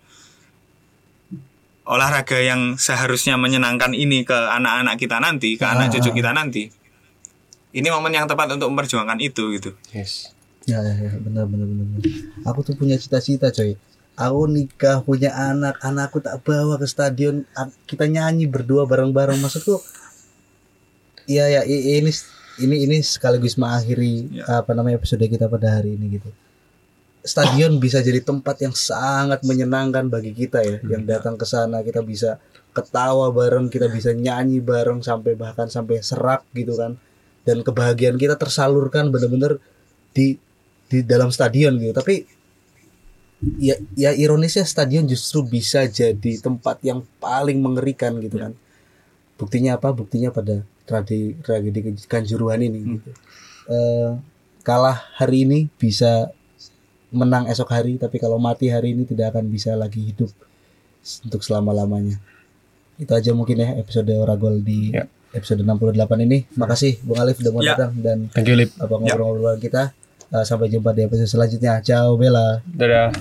[1.85, 6.67] olahraga yang seharusnya menyenangkan ini ke anak-anak kita nanti, ke anak cucu kita nanti.
[7.75, 9.75] Ini momen yang tepat untuk memperjuangkan itu gitu.
[9.91, 10.31] Yes.
[10.65, 11.85] Ya, ya, ya, benar, benar, benar.
[11.93, 12.01] benar.
[12.49, 13.77] Aku tuh punya cita-cita, coy.
[14.15, 17.43] Aku nikah, punya anak, anakku tak bawa ke stadion,
[17.85, 19.37] kita nyanyi berdua bareng-bareng.
[19.37, 19.83] Maksudku,
[21.27, 22.11] iya ya, i- ini
[22.55, 24.63] ini ini sekaligus mengakhiri Ya.
[24.63, 26.31] apa namanya episode kita pada hari ini gitu.
[27.25, 32.05] Stadion bisa jadi tempat yang sangat menyenangkan bagi kita ya, yang datang ke sana kita
[32.05, 32.37] bisa
[32.69, 37.01] ketawa bareng, kita bisa nyanyi bareng sampai bahkan sampai serak gitu kan.
[37.41, 39.57] Dan kebahagiaan kita tersalurkan bener-bener
[40.13, 40.37] di
[40.85, 41.97] di dalam stadion gitu.
[41.97, 42.15] Tapi
[43.57, 48.53] ya ya ironisnya stadion justru bisa jadi tempat yang paling mengerikan gitu kan.
[49.35, 49.89] Buktinya apa?
[49.89, 53.11] Buktinya pada tragedi tragedi kanjuruhan ini gitu.
[53.65, 54.09] Eh,
[54.61, 56.29] kalah hari ini bisa
[57.15, 60.27] menang esok hari tapi kalau mati hari ini tidak akan bisa lagi hidup
[61.21, 62.19] untuk selama lamanya
[62.95, 65.03] itu aja mungkin ya episode Oragol di Ya.
[65.31, 67.73] episode 68 ini makasih Bung Alif udah mau Ya.
[67.73, 68.71] datang dan Thank you Lip.
[68.75, 69.91] apa ngobrol-ngobrol kita.
[70.25, 71.77] Uh, sampai jumpa di episode selanjutnya.
[71.79, 72.59] Ciao Bella.
[72.65, 73.13] Dadah.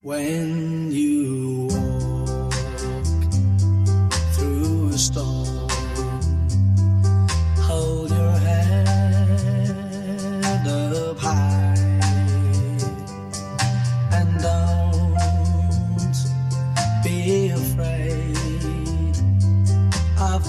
[0.00, 0.46] When
[0.88, 2.54] you walk
[4.32, 5.27] through a storm,